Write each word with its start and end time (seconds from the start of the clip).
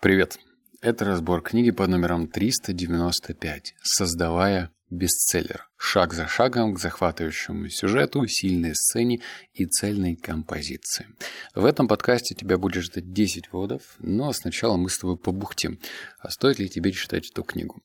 Привет! 0.00 0.38
Это 0.80 1.04
разбор 1.04 1.42
книги 1.42 1.72
под 1.72 1.88
номером 1.88 2.28
395 2.28 3.74
«Создавая 3.82 4.70
бестселлер. 4.90 5.68
Шаг 5.76 6.14
за 6.14 6.28
шагом 6.28 6.74
к 6.74 6.78
захватывающему 6.78 7.68
сюжету, 7.68 8.24
сильной 8.28 8.76
сцене 8.76 9.22
и 9.54 9.66
цельной 9.66 10.14
композиции». 10.14 11.08
В 11.56 11.64
этом 11.64 11.88
подкасте 11.88 12.36
тебя 12.36 12.58
будет 12.58 12.84
ждать 12.84 13.12
10 13.12 13.50
вводов, 13.50 13.96
но 13.98 14.32
сначала 14.32 14.76
мы 14.76 14.88
с 14.88 14.98
тобой 14.98 15.16
побухтим. 15.16 15.80
А 16.20 16.30
стоит 16.30 16.60
ли 16.60 16.68
тебе 16.68 16.92
читать 16.92 17.28
эту 17.28 17.42
книгу? 17.42 17.82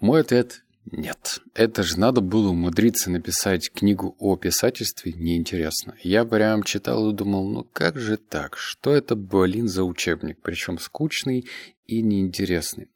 Мой 0.00 0.20
ответ 0.20 0.63
нет, 0.90 1.40
это 1.54 1.82
же 1.82 1.98
надо 1.98 2.20
было 2.20 2.50
умудриться 2.50 3.10
написать 3.10 3.72
книгу 3.72 4.14
о 4.18 4.36
писательстве 4.36 5.12
неинтересно. 5.12 5.96
Я 6.02 6.24
прям 6.24 6.62
читал 6.62 7.10
и 7.10 7.14
думал, 7.14 7.48
ну 7.48 7.64
как 7.64 7.98
же 7.98 8.18
так? 8.18 8.56
Что 8.58 8.92
это, 8.92 9.16
блин, 9.16 9.66
за 9.66 9.82
учебник? 9.84 10.38
Причем 10.42 10.78
скучный 10.78 11.46
и 11.86 12.02
неинтересный. 12.02 12.88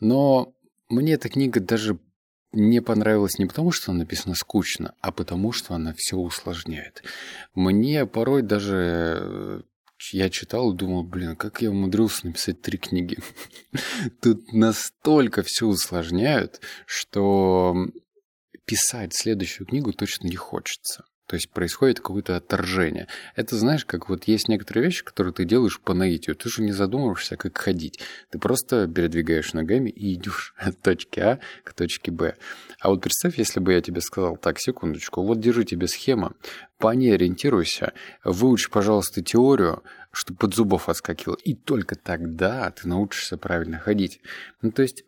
Но 0.00 0.52
мне 0.88 1.14
эта 1.14 1.28
книга 1.28 1.60
даже 1.60 1.98
не 2.52 2.80
понравилась 2.80 3.38
не 3.38 3.46
потому, 3.46 3.70
что 3.70 3.92
она 3.92 4.00
написана 4.00 4.34
скучно, 4.34 4.94
а 5.00 5.12
потому, 5.12 5.52
что 5.52 5.74
она 5.74 5.94
все 5.96 6.16
усложняет. 6.16 7.02
Мне 7.54 8.04
порой 8.06 8.42
даже 8.42 9.64
я 10.12 10.30
читал 10.30 10.72
и 10.72 10.76
думал, 10.76 11.02
блин, 11.02 11.36
как 11.36 11.60
я 11.60 11.70
умудрился 11.70 12.26
написать 12.26 12.62
три 12.62 12.78
книги. 12.78 13.18
Тут 14.22 14.52
настолько 14.52 15.42
все 15.42 15.66
усложняют, 15.66 16.60
что 16.86 17.74
писать 18.64 19.14
следующую 19.14 19.66
книгу 19.66 19.92
точно 19.92 20.28
не 20.28 20.36
хочется. 20.36 21.04
То 21.28 21.36
есть 21.36 21.50
происходит 21.50 22.00
какое-то 22.00 22.36
отторжение. 22.36 23.06
Это 23.36 23.54
знаешь, 23.54 23.84
как 23.84 24.08
вот 24.08 24.24
есть 24.24 24.48
некоторые 24.48 24.86
вещи, 24.86 25.04
которые 25.04 25.34
ты 25.34 25.44
делаешь 25.44 25.78
по 25.78 25.92
наитию. 25.92 26.34
Ты 26.34 26.48
же 26.48 26.62
не 26.62 26.72
задумываешься, 26.72 27.36
как 27.36 27.58
ходить. 27.58 28.00
Ты 28.30 28.38
просто 28.38 28.88
передвигаешь 28.88 29.52
ногами 29.52 29.90
и 29.90 30.14
идешь 30.14 30.54
от 30.58 30.80
точки 30.80 31.20
А 31.20 31.38
к 31.64 31.74
точке 31.74 32.10
Б. 32.10 32.34
А 32.80 32.88
вот 32.88 33.02
представь, 33.02 33.36
если 33.36 33.60
бы 33.60 33.74
я 33.74 33.82
тебе 33.82 34.00
сказал, 34.00 34.38
так, 34.38 34.58
секундочку, 34.58 35.22
вот 35.22 35.38
держи 35.38 35.64
тебе 35.64 35.86
схема, 35.86 36.32
по 36.78 36.94
ней 36.94 37.14
ориентируйся, 37.14 37.92
выучи, 38.24 38.70
пожалуйста, 38.70 39.22
теорию, 39.22 39.82
чтобы 40.12 40.38
под 40.38 40.54
зубов 40.54 40.88
отскакивало, 40.88 41.36
и 41.44 41.54
только 41.54 41.94
тогда 41.94 42.70
ты 42.70 42.88
научишься 42.88 43.36
правильно 43.36 43.78
ходить. 43.78 44.22
Ну, 44.62 44.72
то 44.72 44.80
есть 44.80 45.04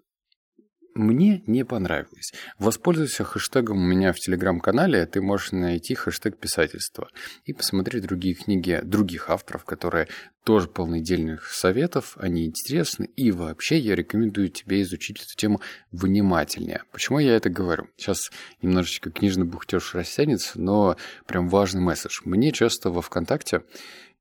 мне 0.94 1.42
не 1.46 1.64
понравилось. 1.64 2.32
Воспользуйся 2.58 3.24
хэштегом 3.24 3.78
у 3.78 3.86
меня 3.86 4.12
в 4.12 4.18
телеграм-канале, 4.18 5.06
ты 5.06 5.20
можешь 5.20 5.52
найти 5.52 5.94
хэштег 5.94 6.36
писательства 6.36 7.08
и 7.44 7.52
посмотреть 7.52 8.04
другие 8.04 8.34
книги 8.34 8.80
других 8.82 9.30
авторов, 9.30 9.64
которые 9.64 10.08
тоже 10.44 10.68
полны 10.68 11.00
дельных 11.00 11.46
советов, 11.50 12.16
они 12.18 12.46
интересны, 12.46 13.04
и 13.16 13.30
вообще 13.30 13.78
я 13.78 13.94
рекомендую 13.94 14.48
тебе 14.48 14.82
изучить 14.82 15.18
эту 15.22 15.36
тему 15.36 15.60
внимательнее. 15.92 16.82
Почему 16.92 17.18
я 17.18 17.36
это 17.36 17.50
говорю? 17.50 17.88
Сейчас 17.96 18.30
немножечко 18.62 19.10
книжный 19.10 19.44
бухтеж 19.44 19.94
растянется, 19.94 20.60
но 20.60 20.96
прям 21.26 21.48
важный 21.48 21.82
месседж. 21.82 22.20
Мне 22.24 22.52
часто 22.52 22.90
во 22.90 23.02
ВКонтакте 23.02 23.62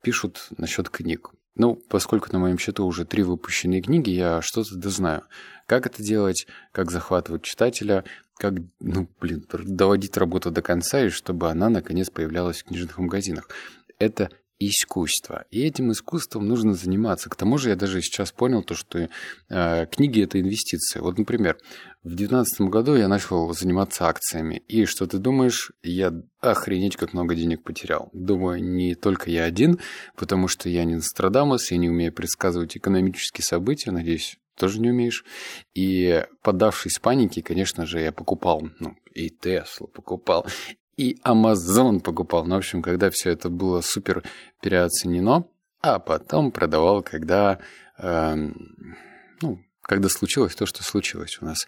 пишут 0.01 0.47
насчет 0.57 0.89
книг. 0.89 1.31
Ну, 1.59 1.75
поскольку 1.75 2.31
на 2.31 2.39
моем 2.39 2.57
счету 2.57 2.85
уже 2.85 3.03
три 3.03 3.21
выпущенные 3.21 3.81
книги, 3.81 4.11
я 4.11 4.41
что-то 4.41 4.89
знаю. 4.89 5.23
Как 5.65 5.85
это 5.85 6.01
делать, 6.01 6.47
как 6.71 6.89
захватывать 6.89 7.43
читателя, 7.43 8.05
как, 8.37 8.53
ну, 8.79 9.09
блин, 9.19 9.45
доводить 9.51 10.15
работу 10.15 10.51
до 10.51 10.61
конца, 10.61 11.01
и 11.01 11.09
чтобы 11.09 11.49
она, 11.49 11.67
наконец, 11.67 12.09
появлялась 12.09 12.59
в 12.61 12.63
книжных 12.63 12.97
магазинах. 12.97 13.49
Это 13.97 14.29
искусство. 14.59 15.45
И 15.51 15.61
этим 15.61 15.91
искусством 15.91 16.47
нужно 16.47 16.73
заниматься. 16.73 17.29
К 17.29 17.35
тому 17.35 17.57
же 17.57 17.69
я 17.69 17.75
даже 17.75 18.01
сейчас 18.01 18.31
понял 18.31 18.61
то, 18.61 18.75
что 18.75 19.09
э, 19.49 19.85
книги– 19.87 20.21
это 20.23 20.39
инвестиция. 20.39 21.01
Вот, 21.01 21.17
например, 21.17 21.57
в 22.03 22.09
2019 22.09 22.61
году 22.61 22.95
я 22.95 23.07
начал 23.07 23.53
заниматься 23.53 24.07
акциями. 24.07 24.63
И 24.67 24.85
что 24.85 25.07
ты 25.07 25.17
думаешь? 25.17 25.71
Я 25.81 26.13
охренеть 26.41 26.97
как 26.97 27.13
много 27.13 27.35
денег 27.35 27.63
потерял. 27.63 28.09
Думаю, 28.11 28.61
не 28.61 28.95
только 28.95 29.31
я 29.31 29.45
один, 29.45 29.79
потому 30.17 30.49
что 30.49 30.67
я 30.67 30.83
не 30.83 30.95
Нострадамус, 30.95 31.71
я 31.71 31.77
не 31.77 31.89
умею 31.89 32.13
предсказывать 32.13 32.75
экономические 32.75 33.45
события, 33.45 33.91
надеюсь, 33.91 34.37
тоже 34.57 34.81
не 34.81 34.89
умеешь. 34.89 35.23
И 35.73 36.25
поддавшись 36.43 36.99
панике, 36.99 37.41
конечно 37.41 37.85
же, 37.85 38.01
я 38.01 38.11
покупал, 38.11 38.69
ну, 38.79 38.95
и 39.13 39.29
Теслу 39.29 39.87
покупал, 39.87 40.45
и 40.99 41.17
Amazon 41.23 42.01
покупал. 42.01 42.43
Ну, 42.43 42.55
в 42.55 42.57
общем, 42.57 42.81
когда 42.81 43.09
все 43.09 43.29
это 43.29 43.49
было 43.49 43.79
супер 43.79 44.21
переоценено, 44.61 45.45
а 45.79 45.97
потом 45.97 46.51
продавал, 46.51 47.01
когда, 47.01 47.59
э, 47.97 48.35
ну, 49.41 49.63
когда 49.81 50.09
случилось 50.09 50.55
то, 50.55 50.65
что 50.65 50.83
случилось 50.83 51.37
у 51.41 51.45
нас 51.45 51.67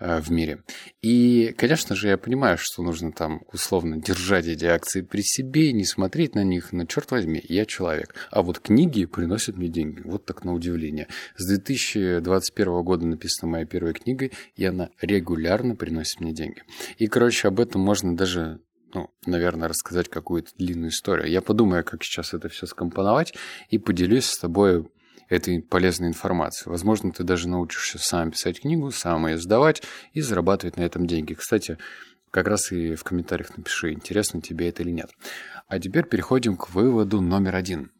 в 0.00 0.30
мире. 0.30 0.62
И, 1.02 1.54
конечно 1.56 1.94
же, 1.94 2.08
я 2.08 2.18
понимаю, 2.18 2.58
что 2.60 2.82
нужно 2.82 3.12
там 3.12 3.42
условно 3.52 3.96
держать 3.96 4.46
эти 4.46 4.64
акции 4.64 5.02
при 5.02 5.22
себе, 5.22 5.72
не 5.72 5.84
смотреть 5.84 6.34
на 6.34 6.42
них, 6.44 6.72
но 6.72 6.84
черт 6.84 7.10
возьми, 7.10 7.42
я 7.48 7.64
человек. 7.64 8.14
А 8.30 8.42
вот 8.42 8.58
книги 8.58 9.04
приносят 9.04 9.56
мне 9.56 9.68
деньги. 9.68 10.02
Вот 10.04 10.24
так 10.24 10.44
на 10.44 10.52
удивление. 10.52 11.08
С 11.36 11.46
2021 11.46 12.82
года 12.82 13.06
написана 13.06 13.52
моя 13.52 13.66
первая 13.66 13.94
книга, 13.94 14.30
и 14.56 14.64
она 14.64 14.90
регулярно 15.00 15.76
приносит 15.76 16.20
мне 16.20 16.32
деньги. 16.32 16.62
И, 16.98 17.06
короче, 17.06 17.48
об 17.48 17.60
этом 17.60 17.80
можно 17.80 18.16
даже 18.16 18.60
ну, 18.94 19.10
наверное, 19.26 19.68
рассказать 19.68 20.08
какую-то 20.08 20.52
длинную 20.56 20.90
историю. 20.90 21.28
Я 21.28 21.42
подумаю, 21.42 21.84
как 21.84 22.04
сейчас 22.04 22.32
это 22.32 22.48
все 22.48 22.66
скомпоновать 22.66 23.34
и 23.68 23.78
поделюсь 23.78 24.26
с 24.26 24.38
тобой 24.38 24.88
этой 25.28 25.62
полезной 25.62 26.08
информацией. 26.08 26.70
Возможно, 26.70 27.12
ты 27.12 27.24
даже 27.24 27.48
научишься 27.48 27.98
сам 27.98 28.30
писать 28.30 28.60
книгу, 28.60 28.90
сам 28.90 29.26
ее 29.26 29.38
сдавать 29.38 29.82
и 30.12 30.20
зарабатывать 30.20 30.76
на 30.76 30.82
этом 30.82 31.06
деньги. 31.06 31.34
Кстати, 31.34 31.78
как 32.30 32.48
раз 32.48 32.72
и 32.72 32.94
в 32.94 33.04
комментариях 33.04 33.56
напиши, 33.56 33.92
интересно 33.92 34.40
тебе 34.40 34.68
это 34.68 34.82
или 34.82 34.90
нет. 34.90 35.10
А 35.68 35.78
теперь 35.78 36.04
переходим 36.04 36.56
к 36.56 36.70
выводу 36.70 37.20
номер 37.20 37.54
один. 37.56 37.92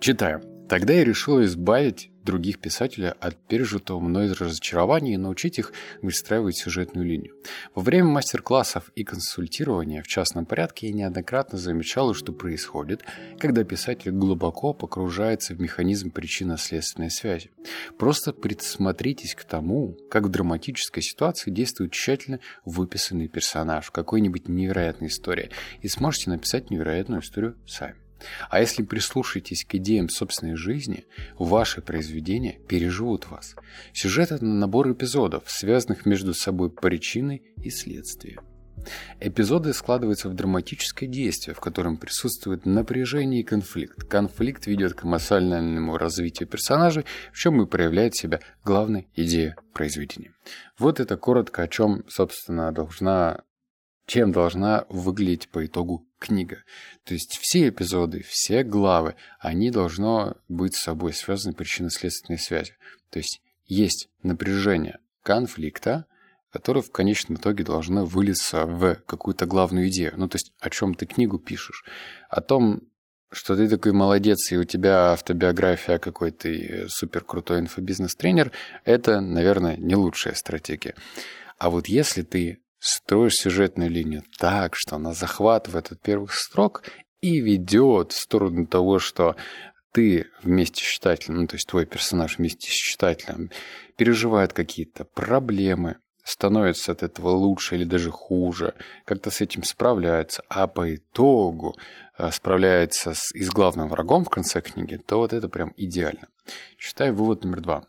Читаю. 0.00 0.42
Тогда 0.68 0.94
я 0.94 1.04
решил 1.04 1.42
избавить 1.44 2.10
других 2.30 2.60
писателей 2.60 3.08
от 3.08 3.36
пережитого 3.48 3.98
мной 3.98 4.32
разочарования 4.32 5.14
и 5.14 5.16
научить 5.16 5.58
их 5.58 5.72
выстраивать 6.00 6.56
сюжетную 6.56 7.04
линию. 7.04 7.34
Во 7.74 7.82
время 7.82 8.06
мастер-классов 8.06 8.92
и 8.94 9.02
консультирования 9.02 10.02
в 10.02 10.06
частном 10.06 10.46
порядке 10.46 10.86
я 10.86 10.92
неоднократно 10.92 11.58
замечал, 11.58 12.14
что 12.14 12.32
происходит, 12.32 13.02
когда 13.40 13.64
писатель 13.64 14.12
глубоко 14.12 14.72
погружается 14.72 15.54
в 15.54 15.60
механизм 15.60 16.12
причинно-следственной 16.12 17.10
связи. 17.10 17.50
Просто 17.98 18.32
присмотритесь 18.32 19.34
к 19.34 19.42
тому, 19.42 19.96
как 20.08 20.24
в 20.26 20.28
драматической 20.28 21.02
ситуации 21.02 21.50
действует 21.50 21.90
тщательно 21.90 22.38
выписанный 22.64 23.26
персонаж 23.26 23.86
в 23.86 23.90
какой-нибудь 23.90 24.48
невероятной 24.48 25.08
истории, 25.08 25.50
и 25.82 25.88
сможете 25.88 26.30
написать 26.30 26.70
невероятную 26.70 27.22
историю 27.22 27.56
сами. 27.66 27.99
А 28.48 28.60
если 28.60 28.82
прислушаетесь 28.82 29.64
к 29.64 29.74
идеям 29.76 30.08
собственной 30.08 30.56
жизни, 30.56 31.06
ваши 31.38 31.80
произведения 31.80 32.58
переживут 32.68 33.30
вас. 33.30 33.54
Сюжет– 33.92 34.30
это 34.32 34.44
набор 34.44 34.92
эпизодов, 34.92 35.44
связанных 35.46 36.06
между 36.06 36.34
собой 36.34 36.70
причиной 36.70 37.42
и 37.62 37.70
следствием. 37.70 38.40
Эпизоды 39.20 39.72
складываются 39.72 40.28
в 40.28 40.34
драматическое 40.34 41.08
действие, 41.08 41.54
в 41.54 41.60
котором 41.60 41.96
присутствует 41.96 42.64
напряжение 42.64 43.40
и 43.40 43.44
конфликт. 43.44 44.04
Конфликт 44.04 44.66
ведет 44.66 44.94
к 44.94 45.04
эмоциональному 45.04 45.98
развитию 45.98 46.48
персонажей, 46.48 47.04
в 47.32 47.38
чем 47.38 47.60
и 47.60 47.66
проявляет 47.66 48.14
себя 48.14 48.40
главная 48.64 49.06
идея 49.14 49.56
произведения. 49.74 50.32
Вот 50.78 51.00
это 51.00 51.16
коротко, 51.16 51.62
о 51.62 51.68
чем, 51.68 52.04
собственно, 52.08 52.72
должна 52.72 53.42
чем 54.06 54.32
должна 54.32 54.86
выглядеть 54.88 55.48
по 55.50 55.64
итогу 55.64 56.04
книга. 56.20 56.62
То 57.04 57.14
есть 57.14 57.38
все 57.40 57.68
эпизоды, 57.70 58.22
все 58.22 58.62
главы, 58.62 59.16
они 59.40 59.70
должно 59.70 60.36
быть 60.48 60.76
с 60.76 60.82
собой 60.82 61.12
связаны 61.12 61.54
причинно-следственной 61.54 62.38
связи. 62.38 62.74
То 63.10 63.18
есть 63.18 63.40
есть 63.66 64.08
напряжение 64.22 64.98
конфликта, 65.22 66.06
которое 66.52 66.82
в 66.82 66.92
конечном 66.92 67.38
итоге 67.38 67.64
должно 67.64 68.04
вылиться 68.04 68.66
в 68.66 68.96
какую-то 69.06 69.46
главную 69.46 69.88
идею. 69.88 70.12
Ну, 70.16 70.28
то 70.28 70.36
есть 70.36 70.52
о 70.60 70.70
чем 70.70 70.94
ты 70.94 71.06
книгу 71.06 71.38
пишешь. 71.38 71.84
О 72.28 72.40
том, 72.40 72.82
что 73.32 73.56
ты 73.56 73.68
такой 73.68 73.92
молодец, 73.92 74.50
и 74.50 74.58
у 74.58 74.64
тебя 74.64 75.12
автобиография 75.12 75.98
какой 75.98 76.32
ты 76.32 76.86
супер 76.88 77.24
крутой 77.24 77.60
инфобизнес-тренер, 77.60 78.52
это, 78.84 79.20
наверное, 79.20 79.76
не 79.76 79.94
лучшая 79.94 80.34
стратегия. 80.34 80.94
А 81.58 81.70
вот 81.70 81.86
если 81.86 82.22
ты 82.22 82.60
строишь 82.80 83.36
сюжетную 83.36 83.90
линию 83.90 84.24
так, 84.38 84.74
что 84.74 84.96
она 84.96 85.12
захватывает 85.12 85.92
от 85.92 86.00
первых 86.00 86.34
строк 86.34 86.82
и 87.20 87.40
ведет 87.40 88.12
в 88.12 88.18
сторону 88.18 88.66
того, 88.66 88.98
что 88.98 89.36
ты 89.92 90.26
вместе 90.42 90.82
с 90.82 90.86
читателем, 90.86 91.42
ну, 91.42 91.46
то 91.46 91.56
есть 91.56 91.68
твой 91.68 91.84
персонаж 91.84 92.38
вместе 92.38 92.70
с 92.70 92.74
читателем 92.74 93.50
переживает 93.96 94.52
какие-то 94.52 95.04
проблемы, 95.04 95.96
становится 96.24 96.92
от 96.92 97.02
этого 97.02 97.30
лучше 97.30 97.74
или 97.74 97.84
даже 97.84 98.10
хуже, 98.10 98.74
как-то 99.04 99.30
с 99.30 99.40
этим 99.40 99.64
справляется, 99.64 100.42
а 100.48 100.66
по 100.66 100.94
итогу 100.94 101.76
э, 102.16 102.30
справляется 102.30 103.14
с, 103.14 103.34
и 103.34 103.42
с 103.42 103.50
главным 103.50 103.88
врагом 103.88 104.24
в 104.24 104.30
конце 104.30 104.60
книги, 104.60 104.96
то 104.96 105.18
вот 105.18 105.32
это 105.32 105.48
прям 105.48 105.72
идеально. 105.76 106.28
Читаю 106.78 107.14
вывод 107.14 107.44
номер 107.44 107.60
два. 107.60 107.84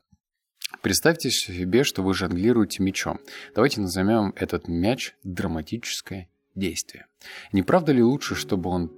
Представьте 0.82 1.30
себе, 1.30 1.84
что 1.84 2.02
вы 2.02 2.14
жонглируете 2.14 2.82
мячом. 2.82 3.20
Давайте 3.54 3.82
назовем 3.82 4.34
этот 4.36 4.68
мяч 4.68 5.14
драматическое 5.24 6.28
действие. 6.56 7.06
Не 7.52 7.62
правда 7.62 7.92
ли 7.92 8.02
лучше, 8.02 8.36
чтобы 8.36 8.70
он 8.70 8.92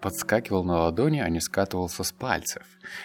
подскакивал 0.00 0.64
на 0.64 0.84
ладони, 0.84 1.20
а 1.20 1.28
не 1.28 1.40
скатывался 1.40 2.04
с 2.04 2.12
пальцев. 2.12 2.62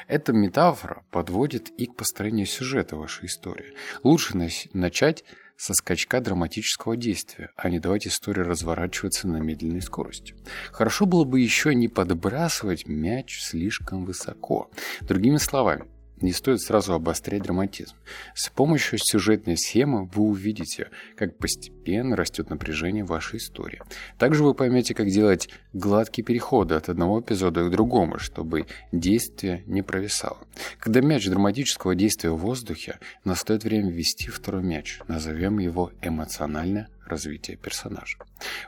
Эта 0.07 0.33
метафора 0.33 1.03
подводит 1.11 1.69
и 1.69 1.85
к 1.85 1.95
построению 1.95 2.45
сюжета 2.45 2.95
вашей 2.95 3.25
истории. 3.25 3.73
Лучше 4.03 4.37
начать 4.73 5.23
со 5.57 5.73
скачка 5.73 6.19
драматического 6.19 6.97
действия, 6.97 7.51
а 7.55 7.69
не 7.69 7.79
давать 7.79 8.07
истории 8.07 8.41
разворачиваться 8.41 9.27
на 9.27 9.37
медленной 9.37 9.81
скорости. 9.81 10.35
Хорошо 10.71 11.05
было 11.05 11.23
бы 11.23 11.39
еще 11.39 11.73
не 11.73 11.87
подбрасывать 11.87 12.87
мяч 12.87 13.41
слишком 13.41 14.05
высоко. 14.05 14.69
Другими 15.01 15.37
словами, 15.37 15.85
не 16.21 16.31
стоит 16.31 16.61
сразу 16.61 16.93
обострять 16.93 17.43
драматизм. 17.43 17.95
С 18.33 18.49
помощью 18.49 18.99
сюжетной 18.99 19.57
схемы 19.57 20.05
вы 20.13 20.23
увидите, 20.23 20.89
как 21.15 21.37
постепенно 21.37 22.15
растет 22.15 22.49
напряжение 22.49 23.03
вашей 23.03 23.37
истории. 23.37 23.81
Также 24.17 24.43
вы 24.43 24.53
поймете, 24.53 24.93
как 24.93 25.09
делать 25.09 25.49
гладкие 25.73 26.25
переходы 26.25 26.75
от 26.75 26.89
одного 26.89 27.19
эпизода 27.19 27.65
к 27.65 27.71
другому, 27.71 28.19
чтобы 28.19 28.65
действие 28.91 29.63
не 29.67 29.81
провисало. 29.81 30.37
Когда 30.79 31.01
мяч 31.01 31.27
драматического 31.27 31.95
действия 31.95 32.31
в 32.31 32.37
воздухе, 32.37 32.99
настает 33.23 33.63
время 33.63 33.91
ввести 33.91 34.29
второй 34.29 34.63
мяч. 34.63 34.99
Назовем 35.07 35.59
его 35.59 35.91
эмоционально 36.01 36.87
развития 37.07 37.55
персонажа. 37.55 38.17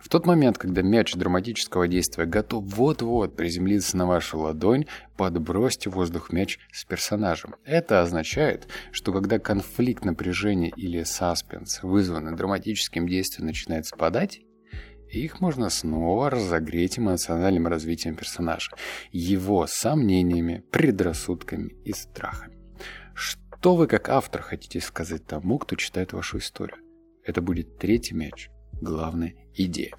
В 0.02 0.10
тот 0.10 0.26
момент, 0.26 0.58
когда 0.58 0.82
мяч 0.82 1.14
драматического 1.14 1.88
действия 1.88 2.26
готов 2.26 2.64
вот-вот 2.66 3.36
приземлиться 3.36 3.98
на 3.98 4.06
вашу 4.06 4.40
ладонь, 4.40 4.86
подбросьте 5.16 5.90
воздух 5.90 6.32
мяч 6.32 6.60
с 6.72 6.86
персонажем. 6.86 7.56
Это 7.66 8.02
означает, 8.02 8.68
что 8.92 9.12
когда 9.12 9.40
конфликт 9.40 10.06
напряжения 10.06 10.72
или 10.76 11.04
саспенс, 11.04 11.84
вызванный 11.84 12.36
драматическим 12.36 13.08
действием, 13.08 13.48
начинает 13.48 13.86
спадать, 13.86 14.42
их 15.10 15.40
можно 15.40 15.70
снова 15.70 16.30
разогреть 16.30 17.00
эмоциональным 17.00 17.68
развитием 17.68 18.16
персонажа, 18.16 18.72
его 19.12 19.66
сомнениями, 19.68 20.64
предрассудками 20.72 21.76
и 21.86 21.94
страхами. 21.94 22.58
Что 23.14 23.76
вы 23.76 23.88
как 23.88 24.10
автор 24.10 24.42
хотите 24.42 24.82
сказать 24.82 25.26
тому, 25.26 25.58
кто 25.60 25.76
читает 25.76 26.14
вашу 26.14 26.38
историю? 26.40 26.78
Это 27.28 27.42
будет 27.42 27.78
третий 27.78 28.16
мяч. 28.16 28.50
Главная 28.82 29.36
идея. 29.54 29.94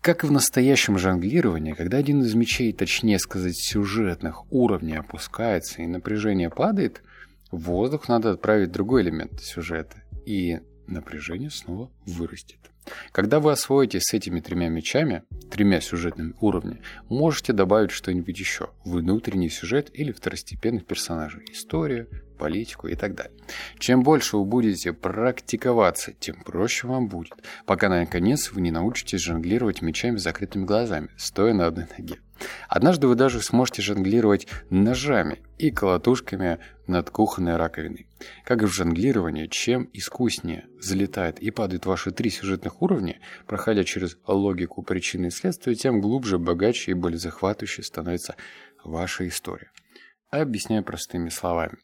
Как 0.00 0.24
и 0.24 0.26
в 0.26 0.32
настоящем 0.32 0.98
жонглировании, 0.98 1.72
когда 1.72 1.96
один 1.96 2.22
из 2.22 2.34
мечей, 2.34 2.72
точнее 2.72 3.18
сказать, 3.18 3.56
сюжетных 3.56 4.52
уровней 4.52 4.96
опускается 4.96 5.82
и 5.82 5.86
напряжение 5.86 6.50
падает, 6.50 7.02
в 7.50 7.58
воздух 7.58 8.08
надо 8.08 8.32
отправить 8.32 8.72
другой 8.72 9.02
элемент 9.02 9.40
сюжета, 9.40 10.02
и 10.24 10.60
напряжение 10.86 11.50
снова 11.50 11.90
вырастет. 12.04 12.58
Когда 13.12 13.40
вы 13.40 13.52
освоитесь 13.52 14.04
с 14.04 14.14
этими 14.14 14.40
тремя 14.40 14.68
мечами, 14.68 15.24
тремя 15.50 15.80
сюжетными 15.80 16.34
уровнями, 16.40 16.82
можете 17.08 17.52
добавить 17.52 17.90
что-нибудь 17.90 18.38
еще, 18.38 18.70
внутренний 18.84 19.48
сюжет 19.48 19.90
или 19.92 20.12
второстепенных 20.12 20.86
персонажей, 20.86 21.44
историю, 21.50 22.08
политику 22.36 22.88
и 22.88 22.94
так 22.94 23.14
далее. 23.14 23.32
Чем 23.78 24.02
больше 24.02 24.36
вы 24.36 24.44
будете 24.44 24.92
практиковаться, 24.92 26.12
тем 26.12 26.42
проще 26.42 26.86
вам 26.86 27.08
будет, 27.08 27.34
пока 27.64 27.88
наконец 27.88 28.52
вы 28.52 28.60
не 28.60 28.70
научитесь 28.70 29.20
жонглировать 29.20 29.82
мечами 29.82 30.16
с 30.16 30.22
закрытыми 30.22 30.64
глазами, 30.64 31.08
стоя 31.16 31.52
на 31.54 31.66
одной 31.66 31.86
ноге. 31.96 32.18
Однажды 32.68 33.06
вы 33.06 33.14
даже 33.14 33.40
сможете 33.40 33.82
жонглировать 33.82 34.46
ножами 34.70 35.40
и 35.58 35.70
колотушками 35.70 36.58
над 36.86 37.10
кухонной 37.10 37.56
раковиной. 37.56 38.06
Как 38.44 38.62
и 38.62 38.66
в 38.66 38.72
жонглировании, 38.72 39.46
чем 39.46 39.88
искуснее 39.92 40.66
залетает 40.78 41.38
и 41.38 41.50
падают 41.50 41.86
ваши 41.86 42.10
три 42.10 42.30
сюжетных 42.30 42.82
уровня, 42.82 43.20
проходя 43.46 43.84
через 43.84 44.18
логику 44.26 44.82
причины 44.82 45.26
и 45.26 45.30
следствия, 45.30 45.74
тем 45.74 46.00
глубже, 46.00 46.38
богаче 46.38 46.90
и 46.90 46.94
более 46.94 47.18
захватывающей 47.18 47.82
становится 47.82 48.36
ваша 48.84 49.26
история. 49.26 49.70
Объясняю 50.42 50.84
простыми 50.84 51.28
словами. 51.28 51.78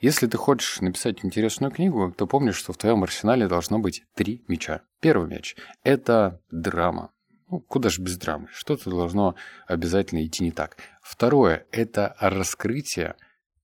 Если 0.00 0.26
ты 0.26 0.36
хочешь 0.36 0.80
написать 0.80 1.24
интересную 1.24 1.70
книгу, 1.70 2.12
то 2.16 2.26
помни, 2.26 2.50
что 2.50 2.72
в 2.72 2.76
твоем 2.76 3.02
арсенале 3.02 3.48
должно 3.48 3.78
быть 3.78 4.04
три 4.14 4.44
мяча. 4.48 4.82
Первый 5.00 5.28
мяч– 5.28 5.56
это 5.82 6.40
драма. 6.50 7.12
Ну, 7.50 7.60
куда 7.60 7.88
же 7.88 8.02
без 8.02 8.18
драмы? 8.18 8.48
Что-то 8.52 8.90
должно 8.90 9.34
обязательно 9.66 10.24
идти 10.24 10.44
не 10.44 10.50
так. 10.50 10.76
Второе– 11.02 11.66
это 11.72 12.14
раскрытие 12.20 13.16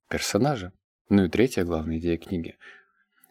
персонажа. 0.09 0.73
Ну 1.09 1.25
и 1.25 1.29
третья 1.29 1.65
главная 1.65 1.99
идея 1.99 2.17
книги. 2.17 2.57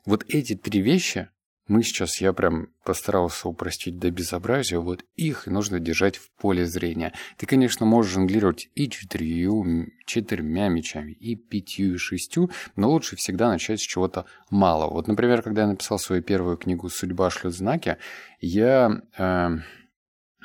Вот 0.05 0.25
эти 0.27 0.55
три 0.55 0.81
вещи 0.81 1.29
мы 1.67 1.81
сейчас, 1.81 2.19
я 2.19 2.33
прям 2.33 2.67
постарался 2.83 3.47
упростить 3.47 3.97
до 3.97 4.11
безобразия, 4.11 4.79
вот 4.79 5.05
их 5.15 5.47
нужно 5.47 5.79
держать 5.79 6.17
в 6.17 6.29
поле 6.31 6.65
зрения. 6.65 7.13
Ты, 7.37 7.45
конечно, 7.45 7.85
можешь 7.85 8.11
жонглировать 8.11 8.69
и 8.75 8.89
четырью, 8.89 9.87
четырьмя 10.05 10.67
мечами, 10.67 11.13
и 11.13 11.35
пятью, 11.35 11.93
и 11.93 11.97
шестью, 11.97 12.51
но 12.75 12.91
лучше 12.91 13.15
всегда 13.15 13.47
начать 13.47 13.79
с 13.79 13.83
чего-то 13.83 14.25
малого. 14.49 14.95
Вот, 14.95 15.07
например, 15.07 15.41
когда 15.41 15.61
я 15.61 15.67
написал 15.67 15.99
свою 15.99 16.21
первую 16.21 16.57
книгу 16.57 16.89
«Судьба 16.89 17.29
шлет 17.29 17.53
знаки», 17.53 17.97
я 18.41 19.01
э, 19.17 19.49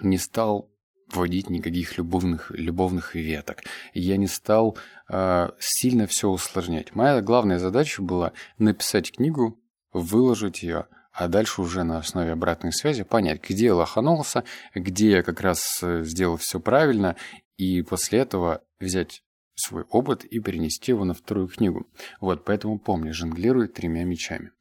не 0.01 0.19
стал 0.19 0.71
вводить 1.13 1.51
никаких 1.51 1.99
любовных, 1.99 2.53
любовных 2.53 3.17
веток. 3.17 3.65
Я 3.93 4.19
не 4.19 4.29
стал 4.29 4.79
э, 5.09 5.49
сильно 5.59 6.07
все 6.07 6.29
усложнять. 6.29 6.95
Моя 6.95 7.23
главная 7.23 7.59
задача 7.59 8.03
была 8.03 8.35
написать 8.59 9.11
книгу, 9.11 9.59
выложить 9.93 10.63
ее– 10.63 10.87
а 11.19 11.27
дальше 11.27 11.61
уже 11.61 11.83
на 11.83 11.99
основе 11.99 12.31
обратной 12.31 12.73
связи 12.73 13.03
понять, 13.03 13.43
где 13.43 13.67
я 13.67 13.75
лоханулся, 13.75 14.45
где 14.73 15.11
я 15.11 15.23
как 15.25 15.41
раз 15.41 15.81
э, 15.83 16.05
сделал 16.05 16.37
все 16.37 16.61
правильно, 16.61 17.17
и 17.57 17.83
после 17.83 18.21
этого 18.21 18.63
взять 18.79 19.25
свой 19.57 19.83
опыт 19.91 20.25
и 20.25 20.39
перенести 20.39 20.93
его 20.93 21.05
на 21.05 21.15
вторую 21.15 21.49
книгу. 21.49 21.89
Вот, 22.21 22.45
поэтому 22.45 22.79
помни, 22.79 23.11
жонглируй 23.11 23.67
тремя 23.67 24.05
мечами. 24.05 24.53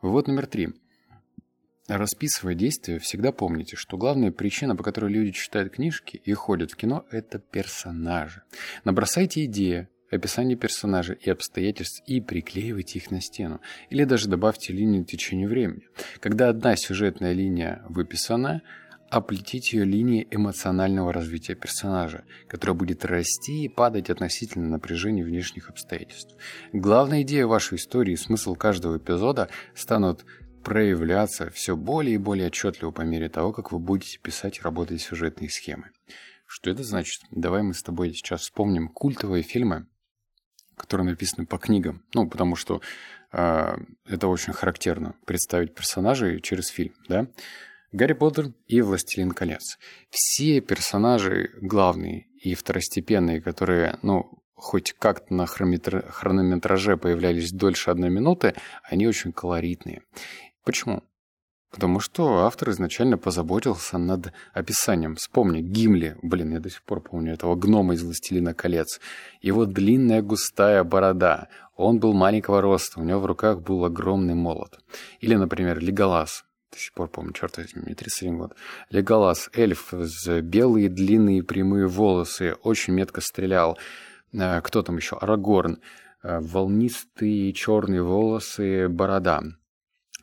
Вывод 0.00 0.26
номер 0.26 0.46
три. 0.46 0.70
Расписывая 1.86 2.54
действия, 2.54 2.98
всегда 2.98 3.30
помните, 3.30 3.76
что 3.76 3.98
главная 3.98 4.32
причина, 4.32 4.74
по 4.74 4.82
которой 4.82 5.12
люди 5.12 5.32
читают 5.32 5.74
книжки 5.74 6.16
и 6.16 6.32
ходят 6.32 6.72
в 6.72 6.76
кино, 6.76 7.04
это 7.10 7.38
персонажи. 7.38 8.42
Набросайте 8.84 9.44
идеи, 9.44 9.88
описание 10.10 10.56
персонажей 10.56 11.16
и 11.20 11.30
обстоятельств 11.30 12.02
и 12.06 12.20
приклеивайте 12.20 12.98
их 12.98 13.10
на 13.10 13.20
стену. 13.20 13.60
Или 13.90 14.04
даже 14.04 14.28
добавьте 14.28 14.72
линию 14.72 15.02
в 15.02 15.06
течение 15.06 15.48
времени. 15.48 15.88
Когда 16.20 16.48
одна 16.48 16.76
сюжетная 16.76 17.32
линия 17.32 17.82
выписана, 17.88 18.62
оплетите 19.10 19.78
ее 19.78 19.84
линией 19.84 20.26
эмоционального 20.30 21.12
развития 21.12 21.54
персонажа, 21.54 22.24
которая 22.48 22.76
будет 22.76 23.04
расти 23.04 23.64
и 23.64 23.68
падать 23.68 24.10
относительно 24.10 24.68
напряжения 24.68 25.24
внешних 25.24 25.70
обстоятельств. 25.70 26.34
Главная 26.72 27.22
идея 27.22 27.46
вашей 27.46 27.76
истории 27.76 28.12
и 28.12 28.16
смысл 28.16 28.54
каждого 28.54 28.98
эпизода 28.98 29.48
станут 29.74 30.24
проявляться 30.64 31.50
все 31.50 31.76
более 31.76 32.16
и 32.16 32.18
более 32.18 32.48
отчетливо 32.48 32.90
по 32.90 33.02
мере 33.02 33.28
того, 33.28 33.52
как 33.52 33.70
вы 33.70 33.78
будете 33.78 34.18
писать 34.18 34.58
и 34.58 34.62
работать 34.62 35.00
сюжетные 35.00 35.48
схемы. 35.48 35.90
Что 36.46 36.70
это 36.70 36.82
значит? 36.82 37.22
Давай 37.30 37.62
мы 37.62 37.74
с 37.74 37.82
тобой 37.82 38.12
сейчас 38.12 38.42
вспомним 38.42 38.88
культовые 38.88 39.42
фильмы, 39.42 39.86
которые 40.76 41.06
написаны 41.06 41.46
по 41.46 41.58
книгам. 41.58 42.02
Ну, 42.14 42.28
потому 42.28 42.56
что 42.56 42.80
э, 43.32 43.76
это 44.06 44.28
очень 44.28 44.52
характерно 44.52 45.14
представить 45.24 45.74
персонажей 45.74 46.40
через 46.40 46.68
фильм, 46.68 46.94
да? 47.08 47.26
Гарри 47.92 48.12
Поттер 48.14 48.52
и 48.66 48.82
Властелин 48.82 49.30
колец. 49.30 49.78
Все 50.10 50.60
персонажи 50.60 51.50
главные 51.60 52.26
и 52.42 52.54
второстепенные, 52.54 53.40
которые, 53.40 53.98
ну, 54.02 54.42
хоть 54.54 54.92
как-то 54.92 55.34
на 55.34 55.46
хронометраже 55.46 56.96
появлялись 56.96 57.52
дольше 57.52 57.90
одной 57.90 58.10
минуты, 58.10 58.54
они 58.82 59.06
очень 59.06 59.32
колоритные. 59.32 60.02
Почему? 60.64 61.02
Потому 61.76 62.00
что 62.00 62.38
автор 62.46 62.70
изначально 62.70 63.18
позаботился 63.18 63.98
над 63.98 64.32
описанием. 64.54 65.16
Вспомни, 65.16 65.60
Гимли, 65.60 66.16
блин, 66.22 66.54
я 66.54 66.58
до 66.58 66.70
сих 66.70 66.82
пор 66.82 67.02
помню 67.02 67.34
этого 67.34 67.54
гнома 67.54 67.92
из 67.92 68.02
«Властелина 68.02 68.54
колец». 68.54 68.98
Его 69.42 69.66
длинная 69.66 70.22
густая 70.22 70.84
борода. 70.84 71.48
Он 71.76 72.00
был 72.00 72.14
маленького 72.14 72.62
роста, 72.62 72.98
у 72.98 73.04
него 73.04 73.20
в 73.20 73.26
руках 73.26 73.60
был 73.60 73.84
огромный 73.84 74.32
молот. 74.32 74.78
Или, 75.20 75.34
например, 75.34 75.78
Леголас. 75.78 76.46
До 76.72 76.78
сих 76.78 76.94
пор 76.94 77.08
помню, 77.08 77.34
черт 77.34 77.58
возьми, 77.58 77.82
мне 77.84 77.94
31 77.94 78.38
год. 78.38 78.56
Леголас, 78.88 79.50
эльф, 79.52 79.92
с 79.92 80.40
белые 80.40 80.88
длинные 80.88 81.42
прямые 81.42 81.88
волосы, 81.88 82.54
очень 82.62 82.94
метко 82.94 83.20
стрелял. 83.20 83.76
Э, 84.32 84.62
кто 84.62 84.82
там 84.82 84.96
еще? 84.96 85.16
Арагорн. 85.16 85.82
Э, 86.22 86.40
волнистые 86.40 87.52
черные 87.52 88.02
волосы, 88.02 88.88
борода. 88.88 89.42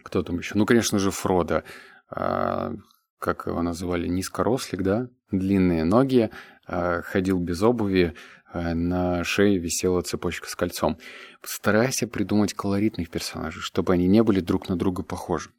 Кто 0.03 0.21
там 0.21 0.37
еще? 0.37 0.53
Ну, 0.55 0.65
конечно 0.65 0.99
же, 0.99 1.11
Фродо. 1.11 1.63
А, 2.09 2.73
как 3.19 3.47
его 3.47 3.61
называли? 3.61 4.07
Низкорослик, 4.07 4.83
да? 4.83 5.07
Длинные 5.31 5.83
ноги, 5.83 6.29
а, 6.67 7.01
ходил 7.01 7.39
без 7.39 7.63
обуви, 7.63 8.13
а, 8.51 8.75
на 8.75 9.23
шее 9.23 9.57
висела 9.57 10.01
цепочка 10.01 10.49
с 10.49 10.55
кольцом. 10.55 10.97
Постарайся 11.41 12.07
придумать 12.07 12.53
колоритных 12.53 13.09
персонажей, 13.09 13.61
чтобы 13.61 13.93
они 13.93 14.07
не 14.07 14.21
были 14.21 14.41
друг 14.41 14.69
на 14.69 14.75
друга 14.75 15.03
похожи. 15.03 15.49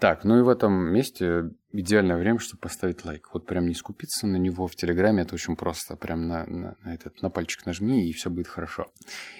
Так, 0.00 0.24
ну 0.24 0.38
и 0.38 0.42
в 0.42 0.48
этом 0.48 0.72
месте 0.72 1.50
идеальное 1.72 2.16
время, 2.16 2.38
чтобы 2.38 2.60
поставить 2.60 3.04
лайк. 3.04 3.30
Вот 3.32 3.46
прям 3.46 3.66
не 3.66 3.74
скупиться 3.74 4.26
на 4.26 4.36
него 4.36 4.66
в 4.66 4.74
Телеграме, 4.74 5.22
это 5.22 5.34
очень 5.34 5.56
просто. 5.56 5.96
Прям 5.96 6.26
на, 6.26 6.44
на, 6.46 6.76
на 6.82 6.94
этот, 6.94 7.22
на 7.22 7.30
пальчик 7.30 7.66
нажми, 7.66 8.08
и 8.08 8.12
все 8.12 8.30
будет 8.30 8.48
хорошо. 8.48 8.88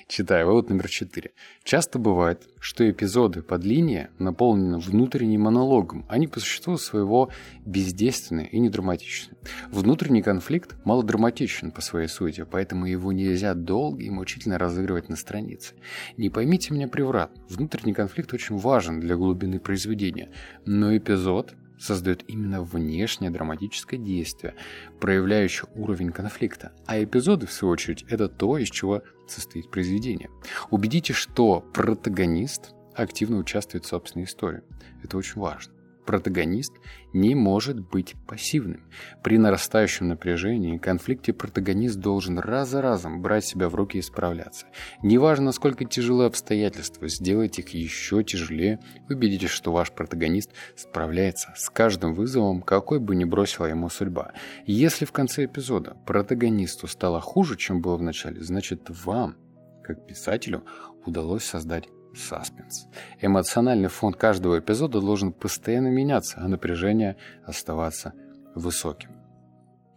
Читаю. 0.06 0.46
Вывод 0.46 0.70
номер 0.70 0.88
четыре. 0.88 1.32
Часто 1.64 1.98
бывает, 1.98 2.48
что 2.60 2.88
эпизоды 2.88 3.42
под 3.42 3.64
линией 3.64 4.08
наполнены 4.18 4.78
внутренним 4.78 5.42
монологом. 5.42 6.06
Они 6.08 6.26
по 6.26 6.40
существу 6.40 6.76
своего 6.76 7.30
бездейственны 7.64 8.48
и 8.50 8.58
недраматичны. 8.58 9.36
Внутренний 9.70 10.22
конфликт 10.22 10.76
малодраматичен 10.84 11.70
по 11.72 11.80
своей 11.80 12.08
сути, 12.08 12.46
поэтому 12.48 12.86
его 12.86 13.12
нельзя 13.12 13.54
долго 13.54 14.02
и 14.02 14.10
мучительно 14.10 14.58
разыгрывать 14.58 15.08
на 15.08 15.16
странице. 15.16 15.74
Не 16.16 16.30
поймите 16.30 16.72
меня 16.72 16.88
превратно. 16.88 17.42
Внутренний 17.48 17.94
конфликт 17.94 18.32
очень 18.32 18.56
важен 18.56 19.00
для 19.00 19.16
глубины 19.16 19.58
произведения, 19.58 20.30
но 20.64 20.96
эпизод 20.96 21.54
создает 21.80 22.28
именно 22.28 22.62
внешнее 22.62 23.30
драматическое 23.30 23.98
действие, 23.98 24.54
проявляющее 25.00 25.68
уровень 25.74 26.10
конфликта. 26.10 26.72
А 26.86 27.02
эпизоды, 27.02 27.46
в 27.46 27.52
свою 27.52 27.72
очередь, 27.72 28.04
это 28.08 28.28
то, 28.28 28.58
из 28.58 28.68
чего 28.68 29.02
состоит 29.26 29.70
произведение. 29.70 30.30
Убедитесь, 30.70 31.16
что 31.16 31.60
протагонист 31.72 32.74
активно 32.94 33.38
участвует 33.38 33.84
в 33.84 33.88
собственной 33.88 34.26
истории. 34.26 34.62
Это 35.02 35.16
очень 35.16 35.40
важно 35.40 35.79
протагонист 36.04 36.72
не 37.12 37.34
может 37.34 37.80
быть 37.80 38.14
пассивным. 38.26 38.84
При 39.22 39.38
нарастающем 39.38 40.08
напряжении 40.08 40.76
и 40.76 40.78
конфликте 40.78 41.32
протагонист 41.32 41.98
должен 41.98 42.38
раз 42.38 42.70
за 42.70 42.82
разом 42.82 43.22
брать 43.22 43.44
себя 43.44 43.68
в 43.68 43.74
руки 43.74 43.98
и 43.98 44.02
справляться. 44.02 44.66
Неважно, 45.02 45.46
насколько 45.46 45.84
тяжелые 45.84 46.28
обстоятельства, 46.28 47.08
сделайте 47.08 47.62
их 47.62 47.70
еще 47.70 48.22
тяжелее, 48.24 48.80
убедитесь, 49.08 49.50
что 49.50 49.72
ваш 49.72 49.92
протагонист 49.92 50.50
справляется 50.76 51.52
с 51.56 51.70
каждым 51.70 52.14
вызовом, 52.14 52.62
какой 52.62 53.00
бы 53.00 53.14
ни 53.16 53.24
бросила 53.24 53.66
ему 53.66 53.88
судьба. 53.88 54.32
Если 54.66 55.04
в 55.04 55.12
конце 55.12 55.44
эпизода 55.44 55.96
протагонисту 56.06 56.86
стало 56.86 57.20
хуже, 57.20 57.56
чем 57.56 57.80
было 57.80 57.96
в 57.96 58.02
начале, 58.02 58.42
значит 58.42 58.88
вам, 59.04 59.36
как 59.82 60.06
писателю, 60.06 60.64
удалось 61.04 61.44
создать 61.44 61.88
саспенс. 62.14 62.86
Эмоциональный 63.20 63.88
фон 63.88 64.12
каждого 64.12 64.58
эпизода 64.58 65.00
должен 65.00 65.32
постоянно 65.32 65.88
меняться, 65.88 66.38
а 66.40 66.48
напряжение 66.48 67.16
оставаться 67.44 68.12
высоким. 68.54 69.10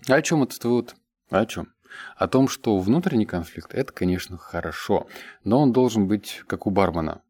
О 0.08 0.22
чем 0.22 0.43
этот 0.43 0.63
вывод? 0.63 0.96
О 1.29 1.46
чем? 1.46 1.70
О 2.15 2.27
том, 2.27 2.48
что 2.48 2.79
внутренний 2.79 3.25
конфликт– 3.25 3.74
это, 3.75 3.91
конечно, 3.93 4.38
хорошо, 4.38 5.08
но 5.43 5.62
он 5.62 5.72
должен 5.72 6.08
быть 6.08 6.41
как 6.48 6.65
у 6.67 6.72
бармена 6.72 7.22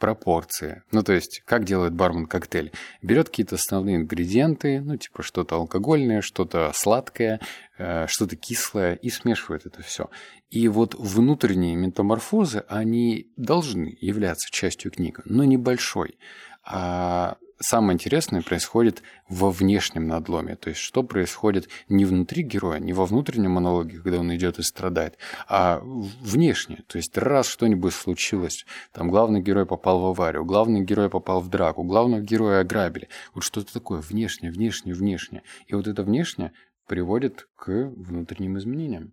пропорции. 0.00 0.82
Ну, 0.90 1.04
то 1.04 1.12
есть, 1.12 1.42
как 1.44 1.64
делает 1.64 1.92
бармен 1.92 2.26
коктейль? 2.26 2.72
Берет 3.02 3.28
какие-то 3.28 3.54
основные 3.54 3.96
ингредиенты, 3.96 4.80
ну, 4.80 4.96
типа 4.96 5.22
что-то 5.22 5.54
алкогольное, 5.54 6.22
что-то 6.22 6.72
сладкое, 6.74 7.38
э, 7.78 8.06
что-то 8.08 8.34
кислое, 8.34 8.94
и 8.94 9.10
смешивает 9.10 9.66
это 9.66 9.82
все. 9.82 10.10
И 10.50 10.66
вот 10.66 10.96
внутренние 10.98 11.76
метаморфозы, 11.76 12.64
они 12.66 13.30
должны 13.36 13.96
являться 14.00 14.50
частью 14.50 14.90
книги, 14.90 15.18
но 15.24 15.44
небольшой. 15.44 16.18
А 16.64 17.36
самое 17.60 17.94
интересное 17.94 18.42
происходит 18.42 19.02
во 19.28 19.50
внешнем 19.50 20.08
надломе. 20.08 20.56
То 20.56 20.70
есть, 20.70 20.80
что 20.80 21.02
происходит 21.02 21.68
не 21.88 22.04
внутри 22.04 22.42
героя, 22.42 22.80
не 22.80 22.92
во 22.92 23.06
внутреннем 23.06 23.52
монологе, 23.52 23.98
когда 23.98 24.18
он 24.18 24.34
идет 24.34 24.58
и 24.58 24.62
страдает, 24.62 25.18
а 25.48 25.80
внешне. 25.80 26.82
То 26.86 26.96
есть, 26.96 27.16
раз 27.16 27.46
что-нибудь 27.48 27.94
случилось, 27.94 28.64
там 28.92 29.10
главный 29.10 29.42
герой 29.42 29.66
попал 29.66 30.00
в 30.00 30.06
аварию, 30.06 30.44
главный 30.44 30.82
герой 30.82 31.10
попал 31.10 31.40
в 31.40 31.48
драку, 31.48 31.84
главного 31.84 32.20
героя 32.20 32.60
ограбили. 32.60 33.08
Вот 33.34 33.44
что-то 33.44 33.72
такое 33.72 34.00
внешнее, 34.00 34.50
внешнее, 34.50 34.94
внешнее. 34.94 35.42
И 35.66 35.74
вот 35.74 35.86
это 35.86 36.02
внешнее 36.02 36.52
приводит 36.86 37.48
к 37.56 37.68
внутренним 37.68 38.58
изменениям. 38.58 39.12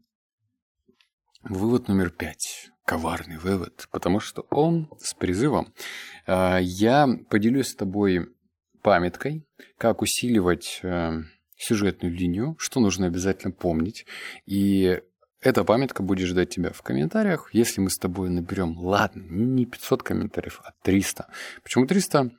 Вывод 1.44 1.88
номер 1.88 2.10
пять. 2.10 2.72
Коварный 2.86 3.38
вывод, 3.38 3.88
потому 3.92 4.20
что 4.20 4.46
он 4.50 4.90
с 5.00 5.14
призывом. 5.14 5.74
А, 6.26 6.58
я 6.58 7.08
поделюсь 7.30 7.68
с 7.68 7.76
тобой 7.76 8.34
памяткой, 8.88 9.46
как 9.78 10.02
усиливать 10.02 10.80
э, 10.82 11.22
сюжетную 11.58 12.16
линию, 12.16 12.56
что 12.58 12.80
нужно 12.80 13.08
обязательно 13.08 13.52
помнить. 13.52 14.06
И 14.46 15.02
эта 15.42 15.66
памятка 15.66 16.04
будет 16.04 16.30
ждать 16.30 16.52
тебя 16.52 16.72
в 16.72 16.82
комментариях, 16.84 17.50
если 17.52 17.82
мы 17.82 17.90
с 17.90 17.98
тобой 17.98 18.30
наберем, 18.30 18.80
ладно, 18.80 19.26
не 19.30 19.66
500 19.66 20.04
комментариев, 20.04 20.62
а 20.64 20.72
300. 20.84 21.28
Почему 21.64 21.86
300? 21.86 22.32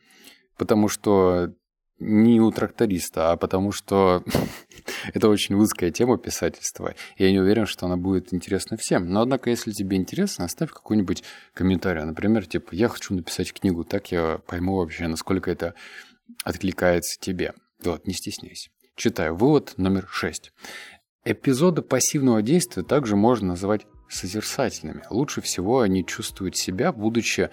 Потому 0.57 0.89
что 0.89 1.53
не 2.01 2.41
у 2.41 2.51
тракториста, 2.51 3.33
а 3.33 3.37
потому 3.37 3.73
что 3.73 4.25
это 5.13 5.29
очень 5.29 5.55
узкая 5.57 5.91
тема 5.91 6.17
писательства. 6.17 6.95
Я 7.17 7.31
не 7.31 7.41
уверен, 7.41 7.67
что 7.67 7.87
она 7.87 7.97
будет 7.97 8.33
интересна 8.33 8.77
всем. 8.77 9.11
Но, 9.11 9.21
однако, 9.21 9.51
если 9.51 9.73
тебе 9.73 9.97
интересно, 9.97 10.45
оставь 10.45 10.71
какой-нибудь 10.71 11.25
комментарий. 11.55 12.05
Например, 12.05 12.47
типа, 12.47 12.75
я 12.75 12.89
хочу 12.89 13.15
написать 13.15 13.53
книгу, 13.53 13.85
так 13.85 14.11
я 14.13 14.41
пойму 14.47 14.77
вообще, 14.77 15.09
насколько 15.09 15.51
это 15.51 15.75
откликается 16.45 17.19
тебе. 17.21 17.55
Вот, 17.83 18.07
не 18.07 18.15
стесняйся. 18.15 18.71
Читаю. 18.97 19.37
Вывод 19.37 19.75
номер 19.77 20.07
шесть. 20.11 20.53
Эпизоды 21.25 21.83
пассивного 21.83 22.43
действия 22.43 22.83
также 22.83 23.15
можно 23.15 23.49
называть 23.49 23.87
созерцательными. 24.09 25.05
Лучше 25.11 25.41
всего 25.41 25.81
они 25.81 26.05
чувствуют 26.05 26.57
себя, 26.57 26.93
будучи 26.93 27.51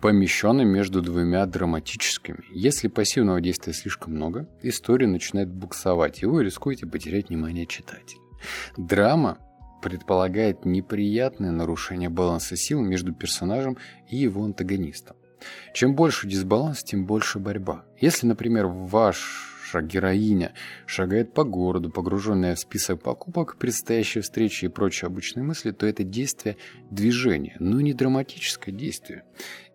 помещенным 0.00 0.68
между 0.68 1.00
двумя 1.00 1.46
драматическими. 1.46 2.44
Если 2.50 2.88
пассивного 2.88 3.40
действия 3.40 3.72
слишком 3.72 4.14
много, 4.14 4.48
история 4.62 5.06
начинает 5.06 5.48
буксовать, 5.48 6.22
и 6.22 6.26
вы 6.26 6.44
рискуете 6.44 6.86
потерять 6.86 7.28
внимание 7.28 7.66
читателя. 7.66 8.20
Драма 8.76 9.38
предполагает 9.80 10.64
неприятное 10.64 11.50
нарушение 11.50 12.08
баланса 12.08 12.56
сил 12.56 12.80
между 12.80 13.12
персонажем 13.12 13.76
и 14.08 14.16
его 14.16 14.44
антагонистом. 14.44 15.16
Чем 15.74 15.94
больше 15.94 16.28
дисбаланс, 16.28 16.82
тем 16.82 17.06
больше 17.06 17.38
борьба. 17.38 17.84
Если, 18.00 18.26
например, 18.26 18.66
ваша 18.66 19.80
героиня 19.80 20.52
шагает 20.86 21.32
по 21.32 21.44
городу, 21.44 21.90
погруженная 21.90 22.54
в 22.54 22.58
список 22.58 23.02
покупок, 23.02 23.56
предстоящей 23.56 24.20
встречи 24.20 24.66
и 24.66 24.68
прочие 24.68 25.06
обычные 25.06 25.44
мысли, 25.44 25.70
то 25.70 25.86
это 25.86 26.04
действие 26.04 26.56
движения, 26.90 27.56
но 27.58 27.80
не 27.80 27.94
драматическое 27.94 28.74
действие. 28.74 29.24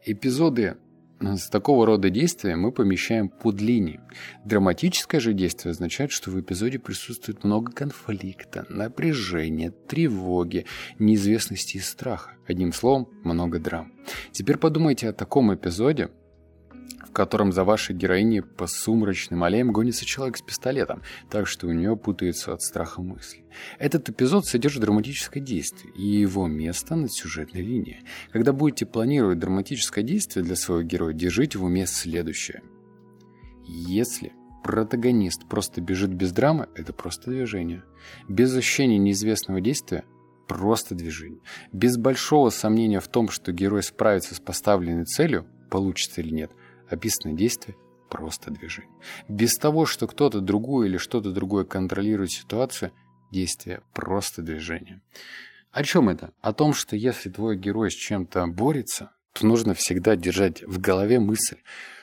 Эпизоды 0.05 0.77
с 1.19 1.49
такого 1.49 1.85
рода 1.85 2.09
действия 2.09 2.55
мы 2.55 2.71
помещаем 2.71 3.29
под 3.29 3.59
линии. 3.59 3.99
Драматическое 4.45 5.19
же 5.19 5.33
действие 5.33 5.71
означает, 5.71 6.11
что 6.11 6.29
в 6.29 6.39
эпизоде 6.39 6.77
присутствует 6.77 7.43
много 7.43 7.71
конфликта, 7.71 8.65
напряжения, 8.69 9.71
тревоги, 9.71 10.65
неизвестности 10.99 11.77
и 11.77 11.79
страха. 11.79 12.31
Одним 12.47 12.71
словом, 12.71 13.09
много 13.23 13.59
драм. 13.59 13.91
Теперь 14.31 14.57
подумайте 14.57 15.09
о 15.09 15.13
таком 15.13 15.53
эпизоде, 15.53 16.09
котором 17.11 17.51
за 17.51 17.63
вашей 17.63 17.95
героиней 17.95 18.41
по 18.41 18.67
сумрачным 18.67 19.43
аллеям 19.43 19.71
гонится 19.71 20.05
человек 20.05 20.37
с 20.37 20.41
пистолетом, 20.41 21.01
так 21.29 21.47
что 21.47 21.67
у 21.67 21.71
нее 21.71 21.95
путается 21.95 22.53
от 22.53 22.61
страха 22.61 23.01
мысли. 23.01 23.45
Этот 23.79 24.09
эпизод 24.09 24.45
содержит 24.45 24.81
драматическое 24.81 25.41
действие 25.41 25.93
и 25.93 26.05
его 26.05 26.47
место 26.47 26.95
на 26.95 27.09
сюжетной 27.09 27.61
линии. 27.61 28.03
Когда 28.31 28.53
будете 28.53 28.85
планировать 28.85 29.39
драматическое 29.39 30.03
действие 30.03 30.43
для 30.43 30.55
своего 30.55 30.83
героя, 30.83 31.13
держите 31.13 31.57
в 31.57 31.63
уме 31.63 31.85
следующее. 31.87 32.61
Если 33.65 34.33
протагонист 34.63 35.47
просто 35.47 35.81
бежит 35.81 36.13
без 36.13 36.31
драмы, 36.31 36.67
это 36.75 36.93
просто 36.93 37.31
движение. 37.31 37.83
Без 38.27 38.55
ощущения 38.55 38.97
неизвестного 38.97 39.61
действия 39.61 40.03
просто 40.47 40.95
движение. 40.95 41.41
Без 41.71 41.97
большого 41.97 42.49
сомнения 42.49 42.99
в 42.99 43.07
том, 43.07 43.29
что 43.29 43.51
герой 43.51 43.83
справится 43.83 44.35
с 44.35 44.39
поставленной 44.39 45.05
целью, 45.05 45.45
получится 45.69 46.21
или 46.21 46.33
нет– 46.33 46.51
Описанное 46.89 47.35
действие– 47.35 47.75
просто 48.09 48.51
движение. 48.51 48.91
Без 49.27 49.55
того, 49.55 49.85
что 49.85 50.07
кто-то 50.07 50.39
другой 50.39 50.87
или 50.87 50.97
что-то 50.97 51.31
другое 51.31 51.65
контролирует 51.65 52.31
ситуацию, 52.31 52.91
действие– 53.31 53.81
просто 53.93 54.41
движение. 54.41 55.01
О 55.71 55.83
чем 55.83 56.09
это? 56.09 56.33
О 56.41 56.53
том, 56.53 56.73
что 56.73 56.95
если 56.95 57.29
твой 57.29 57.57
герой 57.57 57.91
с 57.91 57.93
чем-то 57.93 58.47
борется, 58.47 59.11
то 59.33 59.45
нужно 59.45 59.73
всегда 59.73 60.15
держать 60.15 60.63
в 60.63 60.79
голове 60.79 61.19
мысль, 61.19 61.57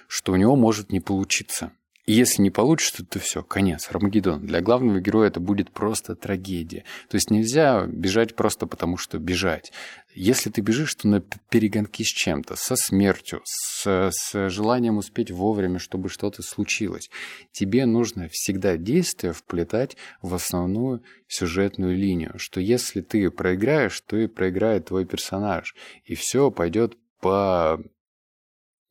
что 0.06 0.32
у 0.32 0.36
него 0.36 0.54
может 0.54 0.92
не 0.92 1.00
получиться. 1.00 1.72
Если 2.06 2.42
не 2.42 2.50
получится, 2.50 3.02
то 3.02 3.18
все, 3.18 3.42
конец, 3.42 3.88
Армагеддон. 3.88 4.44
Для 4.44 4.60
главного 4.60 5.00
героя 5.00 5.28
это 5.28 5.40
будет 5.40 5.70
просто 5.70 6.14
трагедия. 6.14 6.84
То 7.08 7.14
есть 7.14 7.30
нельзя 7.30 7.86
бежать 7.86 8.34
просто 8.34 8.66
потому, 8.66 8.98
что 8.98 9.18
бежать. 9.18 9.72
Если 10.14 10.50
ты 10.50 10.60
бежишь, 10.60 10.94
то 10.96 11.08
на 11.08 11.22
перегонки 11.22 12.04
с 12.04 12.08
чем-то, 12.08 12.56
со 12.56 12.76
смертью, 12.76 13.40
с, 13.44 14.10
с 14.12 14.50
желанием 14.50 14.98
успеть 14.98 15.30
вовремя, 15.30 15.78
чтобы 15.78 16.10
что-то 16.10 16.42
случилось. 16.42 17.08
Тебе 17.52 17.86
нужно 17.86 18.28
всегда 18.30 18.76
действие 18.76 19.32
вплетать 19.32 19.96
в 20.20 20.34
основную 20.34 21.02
сюжетную 21.26 21.96
линию, 21.96 22.34
что 22.36 22.60
если 22.60 23.00
ты 23.00 23.30
проиграешь, 23.30 23.98
то 24.02 24.18
и 24.18 24.26
проиграет 24.26 24.86
твой 24.86 25.06
персонаж. 25.06 25.74
И 26.04 26.14
все 26.14 26.50
пойдет 26.50 26.98
по... 27.20 27.82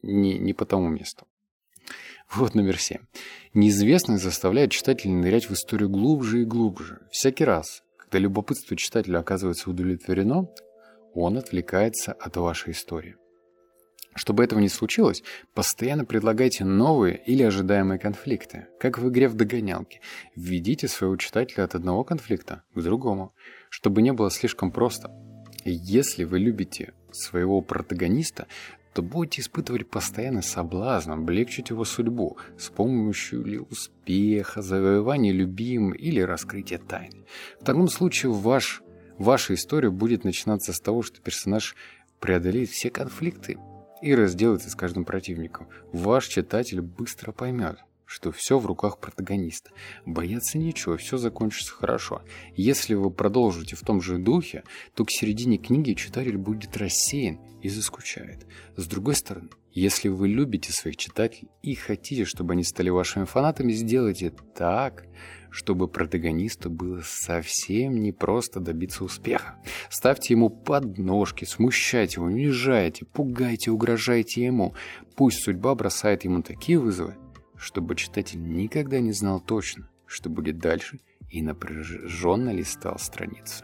Не, 0.02 0.40
не 0.40 0.54
по 0.54 0.66
тому 0.66 0.90
месту. 0.90 1.28
Вот 2.36 2.56
номер 2.56 2.80
семь. 2.80 3.02
Неизвестность 3.54 4.24
заставляет 4.24 4.72
читателя 4.72 5.12
нырять 5.12 5.50
в 5.50 5.54
историю 5.54 5.90
глубже 5.90 6.42
и 6.42 6.46
глубже. 6.46 7.00
Всякий 7.12 7.44
раз, 7.44 7.84
когда 7.98 8.18
любопытство 8.18 8.76
читателя 8.76 9.20
оказывается 9.20 9.70
удовлетворено, 9.70 10.48
он 11.14 11.38
отвлекается 11.38 12.12
от 12.12 12.36
вашей 12.38 12.72
истории. 12.72 13.18
Чтобы 14.16 14.44
этого 14.44 14.60
не 14.60 14.70
случилось, 14.70 15.22
постоянно 15.54 16.06
предлагайте 16.06 16.66
новые 16.66 17.22
или 17.24 17.44
ожидаемые 17.44 18.00
конфликты, 18.00 18.68
как 18.80 18.98
в 18.98 19.08
игре 19.10 19.28
в 19.28 19.36
догонялки. 19.36 20.02
Введите 20.36 20.88
своего 20.88 21.18
читателя 21.18 21.66
от 21.66 21.76
одного 21.76 22.04
конфликта 22.04 22.64
к 22.74 22.82
другому, 22.82 23.36
чтобы 23.70 24.02
не 24.02 24.12
было 24.12 24.32
слишком 24.32 24.72
просто. 24.72 25.12
Если 25.66 26.24
вы 26.24 26.40
любите 26.40 26.94
своего 27.12 27.62
протагониста, 27.62 28.48
то 28.94 29.02
будете 29.02 29.42
испытывать 29.42 29.90
постоянный 29.90 30.44
соблазн 30.44 31.12
облегчить 31.12 31.70
его 31.70 31.84
судьбу 31.84 32.38
с 32.58 32.70
помощью 32.70 33.44
ли 33.44 33.60
успеха, 33.60 34.62
завоевания 34.62 35.32
любимым 35.32 35.94
или 35.94 36.22
раскрытия 36.22 36.78
тайны. 36.78 37.26
В 37.60 37.66
таком 37.66 37.88
случае 37.88 38.32
ваш, 38.32 38.84
ваша 39.18 39.56
история 39.56 39.90
будет 39.90 40.24
начинаться 40.24 40.74
с 40.74 40.80
того, 40.80 41.02
что 41.02 41.22
персонаж 41.22 41.76
преодолеет 42.20 42.70
все 42.70 42.90
конфликты 42.90 43.58
и 44.02 44.14
разделается 44.14 44.70
с 44.70 44.76
каждым 44.76 45.06
противником. 45.06 45.68
Ваш 45.92 46.28
читатель 46.28 46.82
быстро 46.82 47.32
поймет, 47.32 47.78
что 48.14 48.32
все 48.32 48.60
в 48.60 48.68
руках 48.68 49.00
протагониста. 49.00 49.72
Бояться 50.06 50.60
нечего, 50.60 50.98
все 50.98 51.18
закончится 51.18 51.74
хорошо. 51.74 52.22
Если 52.56 52.94
вы 52.94 53.10
продолжите 53.10 53.76
в 53.76 53.82
том 53.82 54.04
же 54.04 54.20
духе, 54.20 54.64
то 54.94 55.04
к 55.04 55.10
середине 55.10 55.58
книги 55.58 55.94
читатель 55.94 56.38
будет 56.38 56.78
рассеян 56.78 57.40
и 57.64 57.70
заскучает. 57.70 58.46
С 58.76 58.86
другой 58.86 59.16
стороны, 59.16 59.50
если 59.72 60.10
вы 60.10 60.28
любите 60.28 60.72
своих 60.72 60.96
читателей 60.98 61.50
и 61.64 61.74
хотите, 61.74 62.26
чтобы 62.26 62.54
они 62.54 62.64
стали 62.64 62.92
вашими 62.92 63.26
фанатами, 63.26 63.72
сделайте 63.72 64.32
так, 64.54 65.08
чтобы 65.50 65.88
протагонисту 65.88 66.70
было 66.70 67.02
совсем 67.04 68.00
не 68.00 68.12
просто 68.12 68.60
добиться 68.60 69.04
успеха. 69.04 69.56
Ставьте 69.90 70.36
ему 70.36 70.52
подножки, 70.52 71.46
смущайте 71.46 72.18
его, 72.18 72.28
унижайте, 72.28 73.06
пугайте, 73.06 73.72
угрожайте 73.72 74.46
ему. 74.46 74.76
Пусть 75.16 75.42
судьба 75.42 75.74
бросает 75.74 76.26
ему 76.26 76.44
такие 76.44 76.78
вызовы, 76.78 77.16
чтобы 77.64 77.96
читатель 77.96 78.44
никогда 78.44 79.00
не 79.00 79.14
знал 79.14 79.40
точно, 79.40 79.90
что 80.06 80.30
будет 80.30 80.60
дальше, 80.60 81.00
и 81.30 81.42
напряженно 81.42 82.52
листал 82.52 83.00
страницу. 83.00 83.64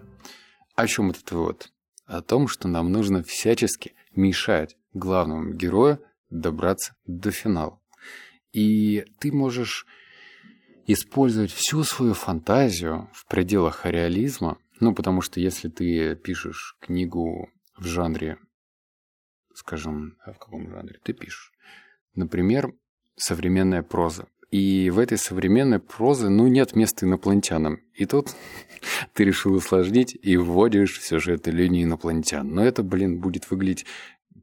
О 0.75 0.87
чем 0.87 1.11
этот 1.11 1.29
вывод? 1.31 1.73
О 2.05 2.21
том, 2.21 2.47
что 2.47 2.69
нам 2.69 2.91
нужно 2.91 3.23
всячески 3.23 3.93
мешать 4.15 4.77
главному 4.93 5.53
герою 5.53 6.01
добраться 6.29 6.95
до 7.05 7.31
финала. 7.31 7.79
И 8.53 9.05
ты 9.19 9.33
можешь 9.33 9.85
использовать 10.87 11.51
всю 11.51 11.83
свою 11.83 12.13
фантазию 12.13 13.09
в 13.13 13.25
пределах 13.27 13.85
реализма, 13.85 14.57
ну, 14.79 14.95
потому 14.95 15.21
что 15.21 15.41
если 15.41 15.67
ты 15.67 16.15
пишешь 16.15 16.77
книгу 16.79 17.49
в 17.75 17.85
жанре, 17.85 18.37
скажем, 19.53 20.17
а 20.23 20.31
в 20.31 20.39
каком 20.39 20.69
жанре 20.69 20.99
ты 21.03 21.11
пишешь? 21.11 21.51
Например, 22.15 22.71
современная 23.19 23.83
проза. 23.83 24.25
И 24.51 24.89
в 24.89 24.97
этой 24.97 25.19
современной 25.19 25.79
прозе, 25.79 26.29
ну, 26.29 26.47
нет 26.47 26.75
места 26.75 27.05
инопланетянам. 27.05 27.81
И 27.93 28.05
тут 28.05 28.29
ты 29.13 29.23
решил 29.23 29.53
усложнить 29.53 30.17
и 30.19 30.38
вводишь 30.38 30.99
в 30.99 31.05
сюжет 31.05 31.47
линии 31.47 31.83
инопланетян. 31.83 32.47
Но 32.49 32.63
это, 32.63 32.81
блин, 32.81 33.19
будет 33.19 33.49
выглядеть 33.51 33.85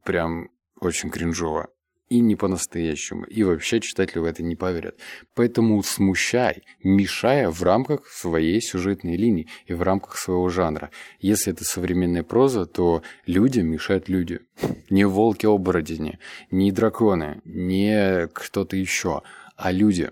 прям 0.03 0.49
очень 0.79 1.09
кринжово 1.09 1.67
и 2.09 2.19
не 2.19 2.35
по-настоящему. 2.35 3.25
И 3.25 3.43
вообще 3.43 3.79
читатели 3.79 4.19
в 4.19 4.25
это 4.25 4.43
не 4.43 4.55
поверят. 4.55 4.97
Поэтому 5.35 5.81
смущай, 5.83 6.63
мешая 6.83 7.49
в 7.49 7.61
рамках 7.63 8.07
своей 8.07 8.61
сюжетной 8.61 9.17
линии 9.17 9.47
и 9.65 9.73
в 9.73 9.81
рамках 9.81 10.17
своего 10.17 10.49
жанра. 10.49 10.91
Если 11.19 11.53
это 11.53 11.63
современная 11.63 12.23
проза, 12.23 12.65
то 12.65 13.03
людям 13.25 13.67
мешают 13.67 14.07
люди. 14.09 14.39
Не 14.89 15.05
волки-оборотни, 15.05 16.19
не 16.51 16.71
драконы, 16.71 17.41
не 17.43 18.27
кто-то 18.33 18.77
еще, 18.77 19.21
а 19.55 19.71
люди. 19.71 20.11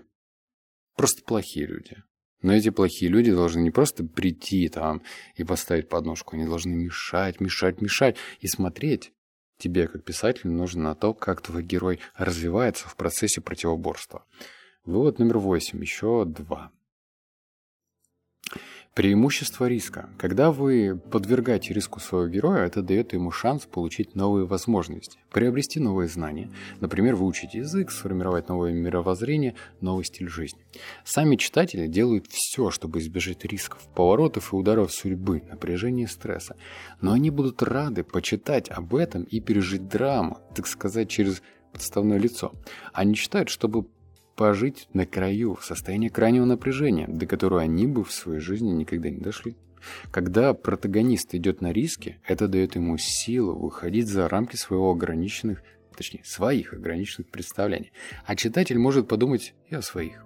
Просто 0.96 1.22
плохие 1.24 1.66
люди. 1.66 1.96
Но 2.42 2.54
эти 2.54 2.68
плохие 2.70 3.10
люди 3.10 3.32
должны 3.32 3.60
не 3.60 3.70
просто 3.70 4.04
прийти 4.04 4.68
там 4.68 5.02
и 5.34 5.44
поставить 5.44 5.88
подножку, 5.88 6.36
они 6.36 6.44
должны 6.44 6.74
мешать, 6.74 7.40
мешать, 7.40 7.80
мешать 7.80 8.16
и 8.40 8.46
смотреть 8.46 9.12
Тебе, 9.58 9.88
как 9.88 10.04
писателю, 10.04 10.52
нужно 10.52 10.82
на 10.82 10.94
то, 10.94 11.14
как 11.14 11.40
твой 11.40 11.62
герой 11.62 12.00
развивается 12.14 12.88
в 12.88 12.96
процессе 12.96 13.40
противоборства. 13.40 14.24
Вывод 14.84 15.18
номер 15.18 15.38
восемь. 15.38 15.80
Еще 15.80 16.24
два. 16.26 16.70
Преимущество 18.96 19.66
риска. 19.66 20.08
Когда 20.16 20.50
вы 20.50 20.98
подвергаете 21.10 21.74
риску 21.74 22.00
своего 22.00 22.28
героя, 22.28 22.64
это 22.64 22.80
дает 22.80 23.12
ему 23.12 23.30
шанс 23.30 23.66
получить 23.66 24.14
новые 24.14 24.46
возможности, 24.46 25.18
приобрести 25.30 25.78
новые 25.80 26.08
знания, 26.08 26.50
например, 26.80 27.14
выучить 27.14 27.52
язык, 27.52 27.90
сформировать 27.90 28.48
новое 28.48 28.72
мировоззрение, 28.72 29.54
новый 29.82 30.06
стиль 30.06 30.30
жизни. 30.30 30.60
Сами 31.04 31.36
читатели 31.36 31.86
делают 31.88 32.26
все, 32.30 32.70
чтобы 32.70 33.00
избежать 33.00 33.44
рисков, 33.44 33.86
поворотов 33.94 34.54
и 34.54 34.56
ударов 34.56 34.90
судьбы, 34.90 35.42
напряжения 35.46 36.04
и 36.04 36.06
стресса. 36.06 36.56
Но 37.02 37.12
они 37.12 37.28
будут 37.28 37.62
рады 37.62 38.02
почитать 38.02 38.70
об 38.70 38.94
этом 38.94 39.24
и 39.24 39.40
пережить 39.40 39.88
драму, 39.88 40.38
так 40.54 40.66
сказать, 40.66 41.10
через 41.10 41.42
подставное 41.70 42.16
лицо. 42.18 42.54
Они 42.94 43.14
читают, 43.14 43.50
чтобы 43.50 43.84
пожить 44.36 44.88
на 44.92 45.06
краю, 45.06 45.54
в 45.54 45.64
состоянии 45.64 46.08
крайнего 46.08 46.44
напряжения, 46.44 47.06
до 47.08 47.26
которого 47.26 47.60
они 47.60 47.86
бы 47.86 48.04
в 48.04 48.12
своей 48.12 48.40
жизни 48.40 48.70
никогда 48.70 49.10
не 49.10 49.18
дошли. 49.18 49.56
Когда 50.10 50.54
протагонист 50.54 51.34
идет 51.34 51.60
на 51.60 51.72
риски, 51.72 52.18
это 52.26 52.48
дает 52.48 52.74
ему 52.74 52.98
силу 52.98 53.56
выходить 53.58 54.08
за 54.08 54.28
рамки 54.28 54.56
своего 54.56 54.90
ограниченных, 54.90 55.62
точнее, 55.96 56.22
своих 56.24 56.72
ограниченных 56.72 57.30
представлений. 57.30 57.92
А 58.24 58.36
читатель 58.36 58.78
может 58.78 59.08
подумать 59.08 59.54
и 59.68 59.74
о 59.74 59.82
своих. 59.82 60.24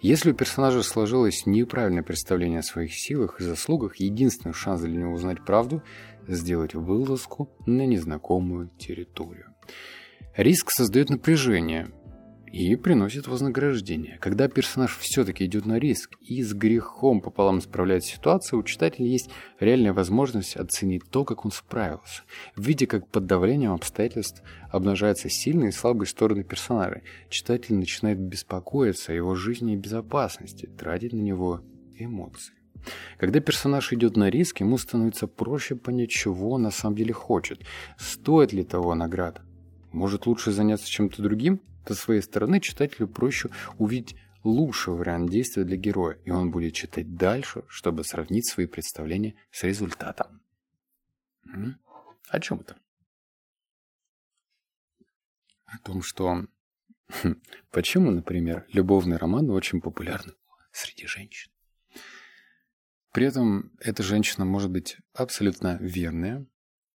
Если 0.00 0.30
у 0.30 0.34
персонажа 0.34 0.82
сложилось 0.82 1.44
неправильное 1.44 2.02
представление 2.02 2.60
о 2.60 2.62
своих 2.62 2.94
силах 2.94 3.40
и 3.40 3.44
заслугах, 3.44 3.96
единственный 3.96 4.54
шанс 4.54 4.80
для 4.80 4.96
него 4.96 5.12
узнать 5.12 5.44
правду– 5.44 5.82
сделать 6.28 6.74
вылазку 6.74 7.50
на 7.66 7.86
незнакомую 7.86 8.70
территорию. 8.78 9.54
Риск 10.36 10.70
создает 10.70 11.10
напряжение, 11.10 11.90
и 12.52 12.76
приносит 12.76 13.26
вознаграждение. 13.26 14.18
Когда 14.20 14.48
персонаж 14.48 14.96
все-таки 14.98 15.44
идет 15.44 15.66
на 15.66 15.78
риск 15.78 16.16
и 16.20 16.42
с 16.42 16.52
грехом 16.52 17.20
пополам 17.20 17.60
справляется 17.60 18.10
с 18.10 18.14
ситуацией, 18.14 18.60
у 18.60 18.62
читателя 18.62 19.06
есть 19.06 19.30
реальная 19.60 19.92
возможность 19.92 20.56
оценить 20.56 21.08
то, 21.10 21.24
как 21.24 21.44
он 21.44 21.50
справился. 21.50 22.22
Видя, 22.56 22.86
как 22.86 23.08
под 23.08 23.26
давлением 23.26 23.72
обстоятельств 23.72 24.42
обнажаются 24.70 25.28
сильные 25.28 25.70
и 25.70 25.72
слабые 25.72 26.06
стороны 26.06 26.44
персонажа, 26.44 27.02
читатель 27.28 27.74
начинает 27.74 28.18
беспокоиться 28.18 29.12
о 29.12 29.14
его 29.14 29.34
жизни 29.34 29.74
и 29.74 29.76
безопасности, 29.76 30.66
тратить 30.66 31.12
на 31.12 31.20
него 31.20 31.62
эмоции. 31.96 32.54
Когда 33.18 33.40
персонаж 33.40 33.92
идет 33.92 34.16
на 34.16 34.30
риск, 34.30 34.60
ему 34.60 34.78
становится 34.78 35.26
проще 35.26 35.74
понять, 35.74 36.10
чего 36.10 36.50
он 36.52 36.62
на 36.62 36.70
самом 36.70 36.96
деле 36.96 37.12
хочет. 37.12 37.60
Стоит 37.98 38.52
ли 38.52 38.64
того 38.64 38.94
награда? 38.94 39.42
Может 39.92 40.26
лучше 40.26 40.52
заняться 40.52 40.88
чем-то 40.88 41.22
другим? 41.22 41.60
Со 41.88 41.94
своей 41.94 42.20
стороны 42.20 42.60
читателю 42.60 43.08
проще 43.08 43.48
увидеть 43.78 44.14
лучший 44.44 44.92
вариант 44.92 45.30
действия 45.30 45.64
для 45.64 45.78
героя, 45.78 46.18
и 46.26 46.30
он 46.30 46.50
будет 46.50 46.74
читать 46.74 47.16
дальше, 47.16 47.64
чтобы 47.66 48.04
сравнить 48.04 48.46
свои 48.46 48.66
представления 48.66 49.36
с 49.50 49.62
результатом. 49.62 50.42
О 52.28 52.40
чем 52.40 52.60
это? 52.60 52.76
О 55.64 55.78
том, 55.78 56.02
что 56.02 56.44
почему, 57.70 58.10
например, 58.10 58.66
любовный 58.70 59.16
роман 59.16 59.48
очень 59.48 59.80
популярны 59.80 60.34
среди 60.72 61.06
женщин. 61.06 61.50
При 63.14 63.24
этом 63.24 63.72
эта 63.80 64.02
женщина 64.02 64.44
может 64.44 64.70
быть 64.70 64.98
абсолютно 65.14 65.78
верная, 65.80 66.46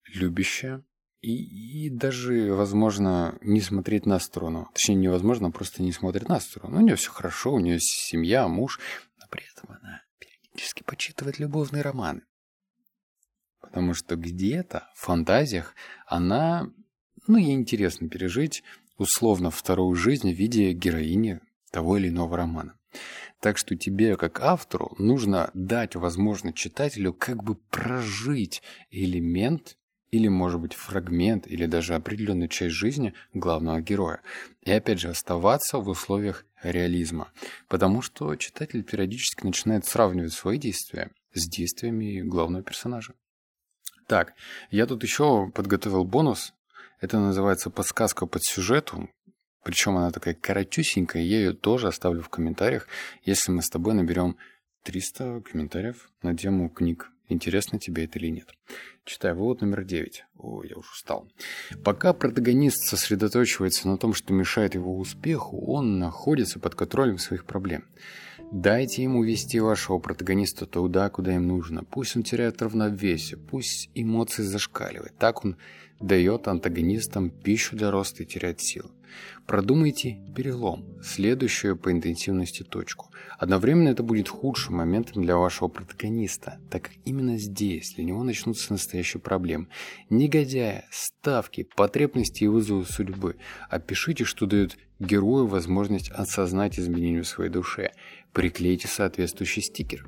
любящая 0.04 0.84
и, 1.22 1.86
и 1.86 1.90
даже, 1.90 2.54
возможно, 2.54 3.38
не 3.42 3.62
смотреть 3.62 4.06
на 4.06 4.20
сторону. 4.20 4.70
Точнее, 4.74 4.96
невозможно, 4.96 5.52
просто 5.52 5.84
не 5.84 5.92
смотрит 5.92 6.28
на 6.28 6.40
сторону. 6.40 6.78
У 6.78 6.82
нее 6.82 6.96
все 6.96 7.12
хорошо, 7.12 7.54
у 7.54 7.60
нее 7.60 7.78
семья, 7.80 8.48
муж, 8.48 8.80
но 9.20 9.26
при 9.30 9.44
этом 9.52 9.78
она 9.78 10.02
периодически 10.20 10.84
почитывает 10.84 11.40
любовные 11.40 11.84
романы. 11.84 12.24
Потому 13.62 13.94
что 13.94 14.16
где-то 14.16 14.90
в 14.96 15.06
фантазиях 15.06 15.76
она, 16.08 16.70
ну, 17.28 17.38
ей 17.38 17.54
интересно 17.54 18.10
пережить 18.10 18.64
условно 18.98 19.52
вторую 19.52 19.96
жизнь 19.96 20.32
в 20.32 20.38
виде 20.38 20.74
героини 20.74 21.40
того 21.72 21.98
или 21.98 22.10
иного 22.10 22.36
романа. 22.36 22.78
Так 23.40 23.58
что 23.58 23.76
тебе, 23.76 24.18
как 24.18 24.42
автору, 24.42 24.96
нужно 24.98 25.50
дать 25.54 25.96
возможность 25.96 26.58
читателю 26.58 27.14
как 27.14 27.44
бы 27.44 27.56
прожить 27.56 28.62
элемент 28.90 29.78
или, 30.12 30.28
может 30.28 30.60
быть, 30.60 30.74
фрагмент, 30.74 31.48
или 31.48 31.66
даже 31.66 31.96
определенную 31.96 32.50
часть 32.50 32.76
жизни 32.76 33.14
главного 33.34 33.82
героя. 33.82 34.22
И, 34.62 34.72
опять 34.72 35.00
же, 35.00 35.10
оставаться 35.10 35.80
в 35.80 35.88
условиях 35.88 36.46
реализма. 36.62 37.32
Потому 37.68 38.02
что 38.02 38.36
читатель 38.36 38.84
периодически 38.84 39.46
начинает 39.46 39.86
сравнивать 39.86 40.34
свои 40.34 40.58
действия 40.58 41.12
с 41.34 41.48
действиями 41.48 42.22
главного 42.22 42.64
персонажа. 42.64 43.14
Так, 44.08 44.34
я 44.70 44.86
тут 44.86 45.04
еще 45.04 45.50
подготовил 45.56 46.04
бонус. 46.04 46.54
Это 47.00 47.18
называется 47.20 47.70
подсказка 47.70 48.26
под 48.26 48.44
сюжету. 48.44 49.10
Причем 49.64 49.96
она 49.96 50.12
такая 50.12 50.34
коротюсенькая, 50.34 51.22
я 51.24 51.38
ее 51.38 51.54
тоже 51.54 51.88
оставлю 51.88 52.22
в 52.22 52.30
комментариях, 52.30 52.88
если 53.24 53.52
мы 53.52 53.62
с 53.62 53.70
тобой 53.70 53.94
наберем 53.94 54.36
300 54.84 55.42
комментариев 55.42 56.10
на 56.22 56.36
тему 56.36 56.70
книг. 56.70 57.12
Интересно 57.32 57.80
тебе 57.80 58.04
это 58.04 58.20
или 58.20 58.28
нет. 58.28 58.50
Читаю 59.06 59.38
вывод 59.38 59.62
номер 59.62 59.86
9. 59.86 60.26
О, 60.38 60.64
я 60.64 60.76
уже 60.76 60.90
устал. 60.92 61.30
Пока 61.82 62.12
протагонист 62.12 62.84
сосредоточивается 62.84 63.88
на 63.88 63.98
том, 63.98 64.14
что 64.14 64.34
мешает 64.34 64.76
его 64.76 64.98
успеху, 64.98 65.58
он 65.66 65.98
находится 65.98 66.60
под 66.60 66.76
контролем 66.76 67.18
своих 67.18 67.46
проблем. 67.46 67.86
Дайте 68.52 69.04
ему 69.04 69.24
вести 69.24 69.62
вашего 69.62 69.98
протагониста 70.00 70.66
туда, 70.66 71.10
куда 71.10 71.34
им 71.34 71.48
нужно. 71.48 71.86
Пусть 71.86 72.18
он 72.18 72.24
теряет 72.24 72.62
равновесие, 72.62 73.38
пусть 73.38 73.90
эмоции 73.96 74.44
зашкаливают. 74.44 75.18
Так 75.18 75.46
он 75.46 75.56
дает 76.02 76.50
антагонистам 76.50 77.30
пищу 77.30 77.78
для 77.78 77.92
роста 77.92 78.24
и 78.24 78.26
теряет 78.26 78.60
силы. 78.60 78.90
Продумайте 79.48 80.20
перелом, 80.36 81.02
следующую 81.02 81.78
по 81.78 81.92
интенсивности 81.92 82.64
точку. 82.64 83.11
Одновременно 83.42 83.90
это 83.90 84.04
будет 84.04 84.30
худшим 84.30 84.76
моментом 84.76 85.24
для 85.24 85.36
вашего 85.36 85.68
протагониста, 85.68 86.60
так 86.70 86.84
как 86.84 86.92
именно 87.06 87.40
здесь 87.40 87.96
для 87.96 88.04
него 88.04 88.24
начнутся 88.24 88.72
настоящие 88.72 89.20
проблемы. 89.20 89.66
Негодяя, 90.12 90.86
ставки, 90.92 91.68
потребности 91.76 92.44
и 92.44 92.48
вызовы 92.48 92.86
судьбы. 92.86 93.38
Опишите, 93.68 94.26
что 94.26 94.46
дает 94.46 94.78
герою 95.00 95.48
возможность 95.48 96.12
осознать 96.12 96.78
изменения 96.78 97.24
в 97.24 97.28
своей 97.28 97.50
душе. 97.50 97.94
Приклейте 98.32 98.88
соответствующий 98.88 99.64
стикер. 99.64 100.08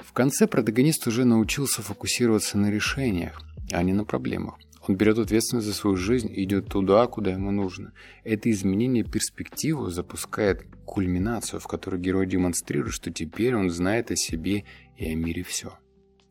В 0.00 0.12
конце 0.12 0.48
протагонист 0.48 1.06
уже 1.06 1.24
научился 1.24 1.82
фокусироваться 1.82 2.58
на 2.58 2.68
решениях, 2.68 3.42
а 3.70 3.80
не 3.84 3.92
на 3.92 4.04
проблемах. 4.04 4.58
Он 4.88 4.96
берет 4.96 5.18
ответственность 5.18 5.66
за 5.66 5.74
свою 5.74 5.96
жизнь 5.96 6.30
и 6.30 6.44
идет 6.44 6.68
туда, 6.68 7.06
куда 7.06 7.32
ему 7.32 7.50
нужно. 7.50 7.92
Это 8.22 8.50
изменение 8.50 9.02
перспективы 9.02 9.90
запускает 9.90 10.64
кульминацию, 10.84 11.60
в 11.60 11.66
которой 11.66 12.00
герой 12.00 12.26
демонстрирует, 12.26 12.94
что 12.94 13.12
теперь 13.12 13.56
он 13.56 13.70
знает 13.70 14.10
о 14.10 14.16
себе 14.16 14.64
и 14.96 15.10
о 15.10 15.14
мире 15.14 15.42
все. 15.42 15.76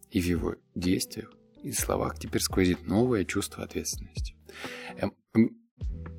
И 0.09 0.21
в 0.21 0.25
его 0.25 0.55
действиях 0.73 1.33
и 1.63 1.71
словах 1.71 2.17
теперь 2.17 2.41
сквозит 2.41 2.85
новое 2.85 3.25
чувство 3.25 3.63
ответственности. 3.63 4.35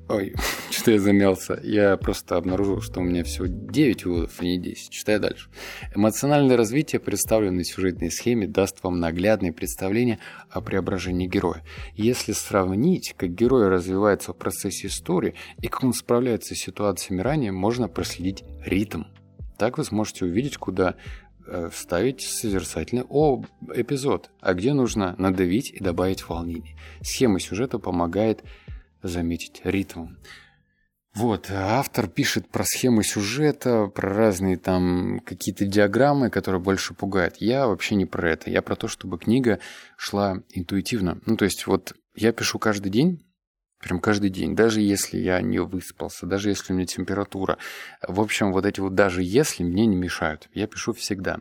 Ой, 0.09 0.33
что 0.71 0.91
я 0.91 0.99
замялся. 0.99 1.59
Я 1.63 1.97
просто 1.97 2.37
обнаружил, 2.37 2.81
что 2.81 3.01
у 3.01 3.03
меня 3.03 3.23
всего 3.23 3.47
9 3.47 4.05
выводов, 4.05 4.39
а 4.39 4.43
не 4.43 4.57
10. 4.57 4.89
Читаю 4.89 5.19
дальше. 5.19 5.49
Эмоциональное 5.93 6.55
развитие, 6.55 6.99
представленное 6.99 7.63
в 7.63 7.67
сюжетной 7.67 8.09
схеме, 8.09 8.47
даст 8.47 8.83
вам 8.83 8.99
наглядное 8.99 9.51
представление 9.51 10.19
о 10.49 10.61
преображении 10.61 11.27
героя. 11.27 11.63
Если 11.95 12.31
сравнить, 12.31 13.15
как 13.17 13.33
герой 13.33 13.67
развивается 13.67 14.31
в 14.31 14.37
процессе 14.37 14.87
истории 14.87 15.35
и 15.61 15.67
как 15.67 15.83
он 15.83 15.93
справляется 15.93 16.55
с 16.55 16.59
ситуациями 16.59 17.21
ранее, 17.21 17.51
можно 17.51 17.89
проследить 17.89 18.43
ритм. 18.65 19.03
Так 19.57 19.77
вы 19.77 19.83
сможете 19.83 20.25
увидеть, 20.25 20.57
куда 20.57 20.95
э, 21.45 21.69
вставить 21.73 22.21
созерцательный 22.21 23.03
о, 23.09 23.43
эпизод, 23.73 24.29
а 24.39 24.53
где 24.53 24.73
нужно 24.73 25.15
надавить 25.17 25.71
и 25.71 25.83
добавить 25.83 26.29
волнение. 26.29 26.77
Схема 27.01 27.39
сюжета 27.39 27.79
помогает 27.79 28.43
заметить 29.01 29.61
ритм. 29.63 30.15
Вот, 31.17 31.49
автор 31.49 32.07
пишет 32.07 32.47
про 32.47 32.63
схемы 32.63 33.03
сюжета, 33.03 33.87
про 33.87 34.13
разные 34.13 34.55
там 34.57 35.19
какие-то 35.25 35.65
диаграммы, 35.65 36.29
которые 36.29 36.61
больше 36.61 36.93
пугают. 36.93 37.37
Я 37.39 37.67
вообще 37.67 37.95
не 37.95 38.05
про 38.05 38.29
это. 38.29 38.51
Я 38.51 38.61
про 38.61 38.75
то, 38.75 38.87
чтобы 38.87 39.17
книга 39.17 39.59
шла 39.95 40.43
интуитивно. 40.51 41.19
Ну, 41.25 41.35
то 41.35 41.45
есть 41.45 41.65
вот 41.65 41.95
я 42.15 42.31
пишу 42.33 42.59
каждый 42.59 42.91
день, 42.91 43.26
Прям 43.79 43.99
каждый 43.99 44.31
день, 44.31 44.55
даже 44.55 44.81
если 44.81 45.17
я 45.17 45.39
не 45.41 45.59
выспался, 45.59 46.25
даже 46.25 46.49
если 46.49 46.73
у 46.73 46.75
меня 46.75 46.87
температура. 46.87 47.59
В 48.01 48.19
общем, 48.19 48.51
вот 48.51 48.65
эти 48.65 48.79
вот 48.79 48.95
даже 48.95 49.21
если 49.21 49.63
мне 49.63 49.85
не 49.85 49.95
мешают. 49.95 50.49
Я 50.53 50.65
пишу 50.65 50.93
всегда. 50.93 51.39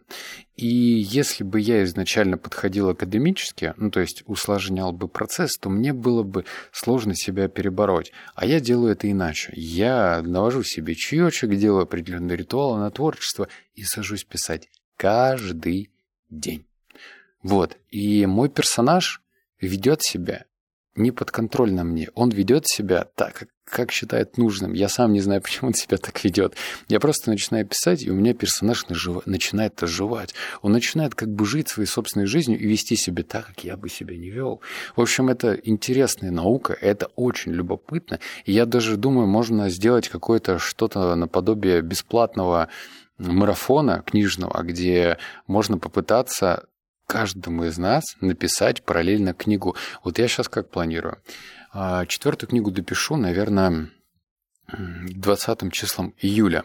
И 0.54 0.66
если 0.66 1.44
бы 1.44 1.60
я 1.60 1.82
изначально 1.84 2.36
подходил 2.36 2.90
академически, 2.90 3.72
ну 3.78 3.90
то 3.90 4.00
есть 4.00 4.22
усложнял 4.26 4.92
бы 4.92 5.08
процесс, 5.08 5.56
то 5.56 5.70
мне 5.70 5.94
было 5.94 6.22
бы 6.22 6.44
сложно 6.72 7.14
себя 7.14 7.48
перебороть. 7.48 8.12
А 8.34 8.44
я 8.44 8.60
делаю 8.60 8.92
это 8.92 9.10
иначе. 9.10 9.52
Я 9.54 10.20
навожу 10.22 10.62
себе 10.62 10.94
чаечек, 10.94 11.54
делаю 11.54 11.82
определенные 11.82 12.36
ритуалы 12.36 12.80
на 12.80 12.90
творчество 12.90 13.48
и 13.74 13.82
сажусь 13.82 14.24
писать 14.24 14.68
каждый 14.96 15.90
день. 16.28 16.66
Вот. 17.42 17.76
И 17.90 18.26
мой 18.26 18.48
персонаж 18.48 19.22
ведет 19.60 20.02
себя 20.02 20.45
не 20.96 21.10
подконтрольно 21.10 21.84
мне. 21.84 22.08
Он 22.14 22.30
ведет 22.30 22.66
себя 22.66 23.06
так, 23.14 23.34
как, 23.34 23.48
как 23.64 23.92
считает 23.92 24.38
нужным. 24.38 24.72
Я 24.72 24.88
сам 24.88 25.12
не 25.12 25.20
знаю, 25.20 25.42
почему 25.42 25.68
он 25.68 25.74
себя 25.74 25.96
так 25.96 26.22
ведет. 26.24 26.54
Я 26.88 27.00
просто 27.00 27.30
начинаю 27.30 27.66
писать, 27.66 28.02
и 28.02 28.10
у 28.10 28.14
меня 28.14 28.34
персонаж 28.34 28.88
нажив... 28.88 29.26
начинает 29.26 29.82
оживать. 29.82 30.34
Он 30.62 30.72
начинает 30.72 31.14
как 31.14 31.28
бы 31.28 31.46
жить 31.46 31.68
своей 31.68 31.88
собственной 31.88 32.26
жизнью 32.26 32.58
и 32.58 32.66
вести 32.66 32.96
себя 32.96 33.22
так, 33.22 33.46
как 33.46 33.64
я 33.64 33.76
бы 33.76 33.88
себя 33.88 34.16
не 34.16 34.30
вел. 34.30 34.60
В 34.94 35.00
общем, 35.00 35.28
это 35.28 35.54
интересная 35.54 36.30
наука, 36.30 36.76
это 36.80 37.06
очень 37.16 37.52
любопытно. 37.52 38.20
И 38.44 38.52
я 38.52 38.66
даже 38.66 38.96
думаю, 38.96 39.26
можно 39.26 39.68
сделать 39.70 40.08
какое-то 40.08 40.58
что-то 40.58 41.14
наподобие 41.14 41.82
бесплатного 41.82 42.68
марафона 43.18 44.02
книжного, 44.02 44.62
где 44.62 45.18
можно 45.46 45.78
попытаться 45.78 46.66
каждому 47.06 47.64
из 47.64 47.78
нас 47.78 48.04
написать 48.20 48.84
параллельно 48.84 49.34
книгу. 49.34 49.76
Вот 50.04 50.18
я 50.18 50.28
сейчас 50.28 50.48
как 50.48 50.70
планирую. 50.70 51.18
А, 51.72 52.06
четвертую 52.06 52.50
книгу 52.50 52.70
допишу, 52.70 53.16
наверное, 53.16 53.90
20 54.68 55.72
числом 55.72 56.14
июля. 56.20 56.64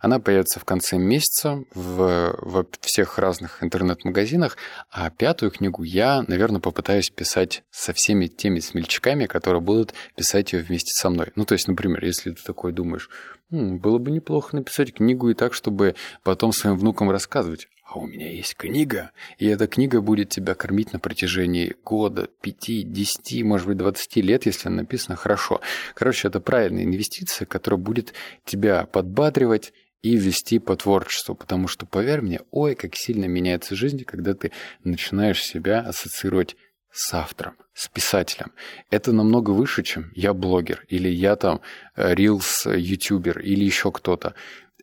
Она 0.00 0.18
появится 0.18 0.58
в 0.58 0.64
конце 0.64 0.96
месяца 0.96 1.62
в, 1.74 2.34
в 2.40 2.66
всех 2.80 3.18
разных 3.18 3.62
интернет-магазинах, 3.62 4.56
а 4.90 5.10
пятую 5.10 5.50
книгу 5.50 5.82
я, 5.82 6.24
наверное, 6.26 6.60
попытаюсь 6.60 7.10
писать 7.10 7.62
со 7.70 7.92
всеми 7.92 8.26
теми 8.26 8.60
смельчаками, 8.60 9.26
которые 9.26 9.60
будут 9.60 9.92
писать 10.16 10.52
ее 10.52 10.62
вместе 10.62 10.92
со 10.94 11.10
мной. 11.10 11.32
Ну, 11.34 11.44
то 11.44 11.52
есть, 11.52 11.68
например, 11.68 12.02
если 12.02 12.30
ты 12.30 12.42
такой 12.42 12.72
думаешь, 12.72 13.10
было 13.50 13.98
бы 13.98 14.10
неплохо 14.10 14.56
написать 14.56 14.94
книгу 14.94 15.28
и 15.28 15.34
так, 15.34 15.52
чтобы 15.52 15.94
потом 16.22 16.52
своим 16.52 16.76
внукам 16.78 17.10
рассказывать, 17.10 17.68
а 17.84 17.98
у 17.98 18.06
меня 18.06 18.30
есть 18.30 18.56
книга, 18.56 19.10
и 19.38 19.46
эта 19.46 19.66
книга 19.66 20.00
будет 20.00 20.30
тебя 20.30 20.54
кормить 20.54 20.92
на 20.92 20.98
протяжении 20.98 21.74
года, 21.84 22.28
пяти, 22.40 22.82
десяти, 22.82 23.42
может 23.42 23.66
быть, 23.66 23.76
двадцати 23.76 24.22
лет, 24.22 24.46
если 24.46 24.68
она 24.68 24.78
написана 24.78 25.16
хорошо. 25.16 25.60
Короче, 25.94 26.28
это 26.28 26.40
правильная 26.40 26.84
инвестиция, 26.84 27.46
которая 27.46 27.78
будет 27.78 28.14
тебя 28.44 28.84
подбадривать 28.86 29.72
и 30.00 30.16
вести 30.16 30.58
по 30.58 30.76
творчеству, 30.76 31.34
потому 31.34 31.68
что, 31.68 31.86
поверь 31.86 32.22
мне, 32.22 32.40
ой, 32.50 32.74
как 32.74 32.96
сильно 32.96 33.26
меняется 33.26 33.76
жизнь, 33.76 34.04
когда 34.04 34.34
ты 34.34 34.52
начинаешь 34.84 35.42
себя 35.42 35.80
ассоциировать 35.80 36.56
с 36.92 37.14
автором, 37.14 37.54
с 37.72 37.88
писателем. 37.88 38.52
Это 38.90 39.12
намного 39.12 39.50
выше, 39.50 39.82
чем 39.82 40.12
я 40.14 40.34
блогер, 40.34 40.84
или 40.88 41.08
я 41.08 41.36
там 41.36 41.60
э, 41.96 42.14
ютубер, 42.16 43.40
или 43.40 43.64
еще 43.64 43.90
кто-то 43.90 44.34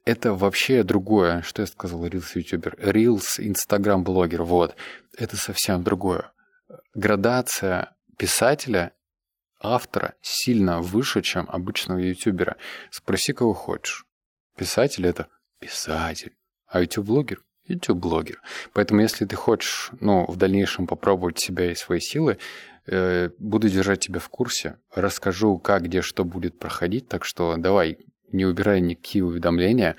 это 0.10 0.34
вообще 0.34 0.84
другое. 0.84 1.42
Что 1.44 1.62
я 1.62 1.68
сказал, 1.68 2.06
Reels 2.06 2.32
ютубер? 2.36 2.76
Reels 2.80 3.40
Instagram 3.40 4.04
блогер. 4.04 4.44
Вот. 4.44 4.76
Это 5.18 5.38
совсем 5.38 5.84
другое. 5.84 6.32
Градация 6.94 7.96
писателя, 8.18 8.94
автора 9.62 10.16
сильно 10.22 10.82
выше, 10.82 11.22
чем 11.22 11.48
обычного 11.50 12.00
ютубера. 12.00 12.58
Спроси, 12.92 13.34
кого 13.34 13.54
хочешь. 13.54 14.06
Писатель 14.58 15.06
это 15.06 15.28
писатель. 15.60 16.36
А 16.68 16.82
ютуб-блогер 16.82 17.44
YouTube-блогер. 17.70 18.42
Поэтому, 18.74 19.02
если 19.02 19.26
ты 19.26 19.36
хочешь, 19.36 19.92
ну, 20.00 20.26
в 20.26 20.38
дальнейшем 20.38 20.88
попробовать 20.88 21.40
себя 21.40 21.72
и 21.72 21.76
свои 21.76 22.00
силы, 22.00 22.40
э, 22.88 23.30
буду 23.38 23.70
держать 23.70 24.00
тебя 24.00 24.20
в 24.20 24.30
курсе, 24.30 24.78
расскажу, 24.94 25.60
как, 25.60 25.84
где, 25.84 26.02
что 26.02 26.24
будет 26.24 26.58
проходить, 26.58 27.08
так 27.08 27.24
что 27.26 27.56
давай, 27.58 28.00
не 28.34 28.46
убирай 28.46 28.82
никакие 28.82 29.24
уведомления, 29.24 29.96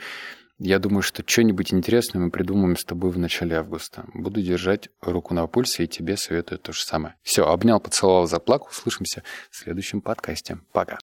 я 0.62 0.78
думаю, 0.78 1.00
что 1.00 1.22
что-нибудь 1.24 1.72
интересное 1.72 2.20
мы 2.20 2.30
придумаем 2.30 2.76
с 2.76 2.84
тобой 2.84 3.10
в 3.10 3.18
начале 3.18 3.56
августа. 3.56 4.04
Буду 4.12 4.42
держать 4.42 4.90
руку 5.00 5.32
на 5.32 5.46
пульсе 5.46 5.84
и 5.84 5.88
тебе 5.88 6.18
советую 6.18 6.58
то 6.58 6.74
же 6.74 6.82
самое. 6.82 7.14
Все, 7.22 7.46
обнял, 7.46 7.80
поцеловал, 7.80 8.26
заплакал. 8.26 8.68
Услышимся 8.70 9.22
в 9.50 9.56
следующем 9.56 10.02
подкасте. 10.02 10.58
Пока. 10.72 10.98